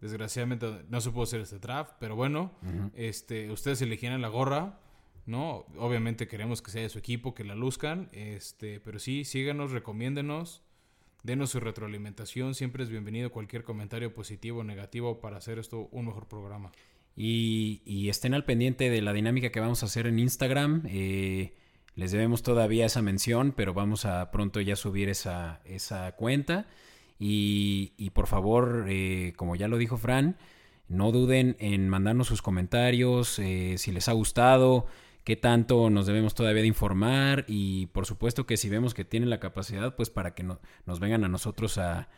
[0.00, 2.52] Desgraciadamente no se pudo hacer este draft, pero bueno,
[2.94, 4.78] este, ustedes eligieron la gorra,
[5.24, 5.66] ¿no?
[5.78, 10.62] Obviamente queremos que sea de su equipo, que la luzcan, este, pero sí, síganos, recomiéndenos,
[11.22, 16.06] denos su retroalimentación, siempre es bienvenido cualquier comentario positivo o negativo para hacer esto un
[16.06, 16.72] mejor programa.
[17.16, 20.82] Y, estén al pendiente de la dinámica que vamos a hacer en Instagram.
[20.86, 21.54] Eh,
[21.94, 26.66] les debemos todavía esa mención, pero vamos a pronto ya subir esa, esa cuenta.
[27.18, 30.36] Y, por favor, eh, como ya lo dijo Fran,
[30.88, 34.86] no duden en mandarnos sus comentarios, eh, si les ha gustado,
[35.24, 39.30] qué tanto nos debemos todavía de informar y por supuesto que si vemos que tienen
[39.30, 42.08] la capacidad, pues para que nos vengan a nosotros a,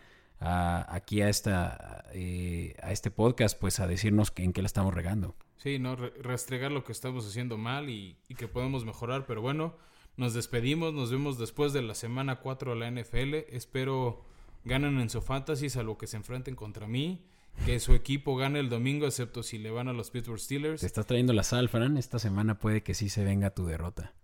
[0.40, 5.35] aquí a, esta, eh, a este podcast, pues a decirnos en qué la estamos regando.
[5.56, 9.74] Sí, no, rastregar lo que estamos haciendo mal y, que podemos mejorar, pero bueno,
[10.16, 14.24] nos despedimos, nos vemos después de la semana 4 de la NFL, espero
[14.65, 17.24] ganen en su fantasy, salvo que se enfrenten contra mí.
[17.66, 20.81] Que su equipo gane el domingo, excepto si le van a los Pittsburgh Steelers.
[20.81, 21.97] Te estás trayendo la sal, Fran.
[21.97, 24.15] Esta semana puede que sí se venga tu derrota.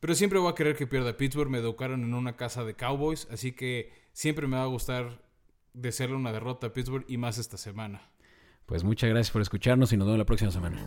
[0.00, 1.50] Pero siempre voy a querer que pierda Pittsburgh.
[1.50, 5.22] Me educaron en una casa de Cowboys, así que siempre me va a gustar
[5.74, 8.10] desearle una derrota a Pittsburgh y más esta semana.
[8.66, 10.78] Pues muchas gracias por escucharnos y nos vemos la próxima semana.